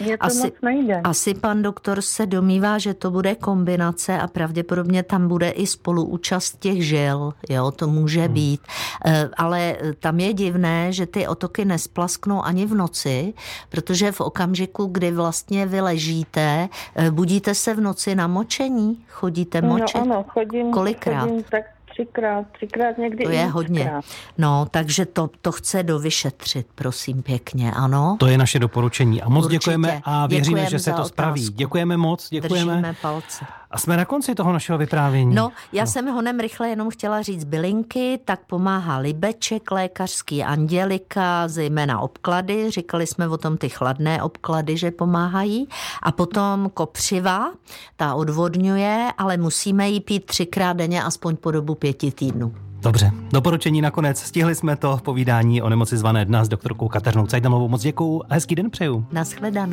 mě 0.00 0.18
to 0.18 0.24
asi, 0.24 0.46
moc 0.46 0.54
nejde. 0.62 1.00
Asi 1.04 1.34
pan 1.34 1.62
doktor 1.62 2.02
se 2.02 2.26
domývá, 2.26 2.78
že 2.78 2.94
to 2.94 3.10
bude 3.10 3.34
kombinace 3.34 4.18
a 4.18 4.26
pravděpodobně 4.26 5.02
tam 5.02 5.28
bude 5.28 5.50
i 5.50 5.66
spoluúčast 5.66 6.60
těch 6.60 6.86
žil, 6.86 7.32
jo, 7.48 7.70
to 7.70 7.86
může 7.86 8.20
hmm. 8.20 8.34
být. 8.34 8.60
Eh, 9.06 9.28
ale 9.36 9.76
tam 10.00 10.20
je 10.20 10.32
divné, 10.32 10.92
že 10.92 11.06
ty 11.06 11.26
otoky 11.26 11.64
nesplasknou 11.64 12.42
ani 12.42 12.66
v 12.66 12.74
noci, 12.74 13.34
protože 13.68 14.12
v 14.12 14.20
okamžiku, 14.20 14.86
kdy 14.86 15.10
vlastně 15.10 15.66
vy 15.66 15.80
ležíte, 15.80 16.68
eh, 16.96 17.10
budíte 17.10 17.54
se 17.54 17.74
v 17.74 17.80
noci 17.80 18.14
na 18.14 18.26
močení, 18.26 19.04
chodíte 19.08 19.62
no, 19.62 19.68
močit? 19.68 19.94
No, 19.94 20.02
ano, 20.02 20.24
chodím, 20.28 20.70
Kolikrát? 20.70 21.20
Chodím 21.20 21.42
tak 21.42 21.73
třikrát, 21.94 22.46
třikrát 22.52 22.98
někdy 22.98 23.24
To 23.24 23.30
je 23.30 23.46
hodně. 23.46 23.92
No, 24.38 24.66
takže 24.70 25.06
to, 25.06 25.30
to 25.42 25.52
chce 25.52 25.82
dovyšetřit, 25.82 26.66
prosím 26.74 27.22
pěkně, 27.22 27.72
ano. 27.72 28.16
To 28.20 28.26
je 28.26 28.38
naše 28.38 28.58
doporučení 28.58 29.22
a 29.22 29.28
moc 29.28 29.44
Určitě. 29.44 29.58
děkujeme 29.58 30.00
a 30.04 30.26
věříme, 30.26 30.60
děkujeme 30.60 30.70
že 30.70 30.78
se 30.78 30.92
to 30.92 31.04
spraví. 31.04 31.48
Děkujeme 31.50 31.96
moc, 31.96 32.28
děkujeme. 32.30 32.72
Držíme 32.72 32.94
palce. 33.02 33.44
A 33.74 33.78
jsme 33.78 33.96
na 33.96 34.04
konci 34.04 34.34
toho 34.34 34.52
našeho 34.52 34.78
vyprávění. 34.78 35.34
No, 35.34 35.52
já 35.72 35.84
no. 35.84 35.90
jsem 35.90 36.06
honem 36.06 36.40
rychle 36.40 36.68
jenom 36.68 36.90
chtěla 36.90 37.22
říct 37.22 37.44
bylinky, 37.44 38.20
tak 38.24 38.40
pomáhá 38.46 38.98
Libeček, 38.98 39.70
lékařský 39.70 40.44
Andělika, 40.44 41.48
zejména 41.48 42.00
obklady, 42.00 42.70
říkali 42.70 43.06
jsme 43.06 43.28
o 43.28 43.36
tom 43.36 43.56
ty 43.56 43.68
chladné 43.68 44.22
obklady, 44.22 44.76
že 44.76 44.90
pomáhají. 44.90 45.68
A 46.02 46.12
potom 46.12 46.70
kopřiva, 46.74 47.52
ta 47.96 48.14
odvodňuje, 48.14 49.08
ale 49.18 49.36
musíme 49.36 49.88
jí 49.88 50.00
pít 50.00 50.26
třikrát 50.26 50.72
denně, 50.72 51.02
aspoň 51.02 51.36
po 51.36 51.50
dobu 51.50 51.74
pěti 51.74 52.10
týdnů. 52.12 52.54
Dobře, 52.84 53.10
doporučení 53.32 53.80
nakonec. 53.80 54.18
Stihli 54.18 54.54
jsme 54.54 54.76
to 54.76 55.00
povídání 55.04 55.62
o 55.62 55.68
nemoci 55.68 55.96
zvané 55.96 56.24
dna 56.24 56.44
s 56.44 56.48
doktorkou 56.48 56.88
Kateřinou 56.88 57.26
Cajdamovou. 57.26 57.68
Moc 57.68 57.82
děkuju 57.82 58.22
a 58.30 58.34
hezký 58.34 58.54
den 58.54 58.70
přeju. 58.70 59.06
Naschledanou. 59.12 59.72